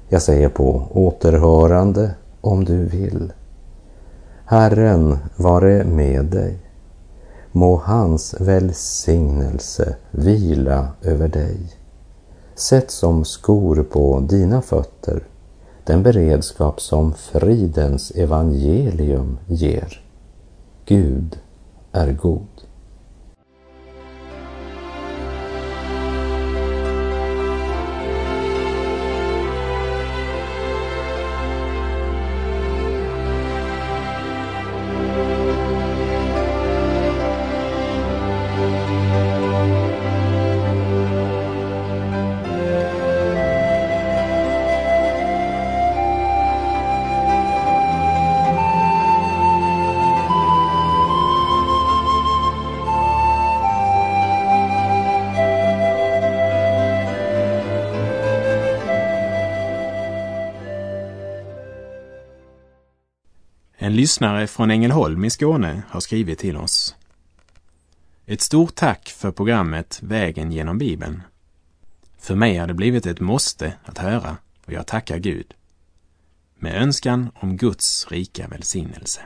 Jag 0.08 0.22
säger 0.22 0.48
på 0.48 0.82
återhörande 0.90 2.10
om 2.40 2.64
du 2.64 2.84
vill. 2.84 3.32
Herren 4.44 5.18
vare 5.36 5.84
med 5.84 6.24
dig. 6.24 6.65
Må 7.56 7.76
hans 7.76 8.34
välsignelse 8.40 9.96
vila 10.10 10.88
över 11.02 11.28
dig. 11.28 11.58
Sätt 12.54 12.90
som 12.90 13.24
skor 13.24 13.82
på 13.82 14.20
dina 14.20 14.62
fötter 14.62 15.22
den 15.84 16.02
beredskap 16.02 16.80
som 16.80 17.14
fridens 17.14 18.10
evangelium 18.10 19.38
ger. 19.46 20.04
Gud 20.84 21.38
är 21.92 22.12
god. 22.12 22.55
En 63.96 64.00
lyssnare 64.00 64.46
från 64.46 64.70
Ängelholm 64.70 65.24
i 65.24 65.30
Skåne 65.30 65.82
har 65.88 66.00
skrivit 66.00 66.38
till 66.38 66.56
oss. 66.56 66.96
Ett 68.26 68.40
stort 68.40 68.74
tack 68.74 69.08
för 69.08 69.32
programmet 69.32 69.98
Vägen 70.02 70.52
genom 70.52 70.78
Bibeln. 70.78 71.22
För 72.18 72.34
mig 72.34 72.56
har 72.56 72.66
det 72.66 72.74
blivit 72.74 73.06
ett 73.06 73.20
måste 73.20 73.72
att 73.84 73.98
höra 73.98 74.36
och 74.66 74.72
jag 74.72 74.86
tackar 74.86 75.18
Gud. 75.18 75.54
Med 76.58 76.82
önskan 76.82 77.30
om 77.34 77.56
Guds 77.56 78.06
rika 78.10 78.48
välsignelse. 78.48 79.20